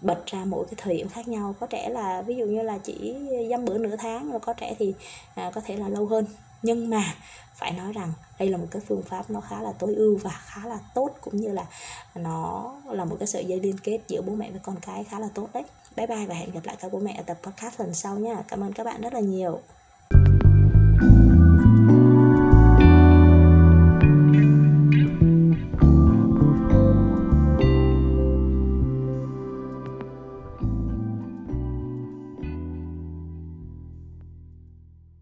bật 0.00 0.26
ra 0.26 0.44
mỗi 0.44 0.64
cái 0.64 0.74
thời 0.76 0.96
điểm 0.96 1.08
khác 1.08 1.28
nhau. 1.28 1.54
Có 1.60 1.66
trẻ 1.66 1.88
là 1.88 2.22
ví 2.22 2.36
dụ 2.36 2.46
như 2.46 2.62
là 2.62 2.78
chỉ 2.78 3.14
dăm 3.50 3.64
bữa 3.64 3.78
nửa 3.78 3.96
tháng 3.96 4.32
và 4.32 4.38
có 4.38 4.52
trẻ 4.52 4.74
thì 4.78 4.94
à, 5.34 5.50
có 5.54 5.60
thể 5.60 5.76
là 5.76 5.88
lâu 5.88 6.06
hơn. 6.06 6.26
Nhưng 6.62 6.90
mà 6.90 7.14
phải 7.54 7.72
nói 7.72 7.92
rằng 7.92 8.12
đây 8.38 8.48
là 8.48 8.58
một 8.58 8.66
cái 8.70 8.82
phương 8.88 9.02
pháp 9.02 9.30
nó 9.30 9.40
khá 9.40 9.62
là 9.62 9.72
tối 9.72 9.94
ưu 9.94 10.16
và 10.16 10.30
khá 10.30 10.66
là 10.66 10.78
tốt 10.94 11.10
cũng 11.20 11.36
như 11.36 11.52
là 11.52 11.66
nó 12.14 12.72
là 12.84 13.04
một 13.04 13.16
cái 13.18 13.26
sợi 13.26 13.44
dây 13.44 13.60
liên 13.60 13.78
kết 13.78 14.00
giữa 14.08 14.22
bố 14.22 14.34
mẹ 14.34 14.50
với 14.50 14.60
con 14.62 14.76
cái 14.82 15.04
khá 15.04 15.18
là 15.18 15.28
tốt 15.34 15.48
đấy. 15.52 15.62
Bye 15.96 16.06
bye 16.06 16.26
và 16.26 16.34
hẹn 16.34 16.50
gặp 16.50 16.60
lại 16.64 16.76
các 16.80 16.92
bố 16.92 16.98
mẹ 16.98 17.14
ở 17.16 17.22
tập 17.22 17.38
podcast 17.42 17.80
lần 17.80 17.94
sau 17.94 18.18
nha. 18.18 18.42
Cảm 18.48 18.60
ơn 18.60 18.72
các 18.72 18.84
bạn 18.84 19.00
rất 19.00 19.14
là 19.14 19.20
nhiều. 19.20 19.60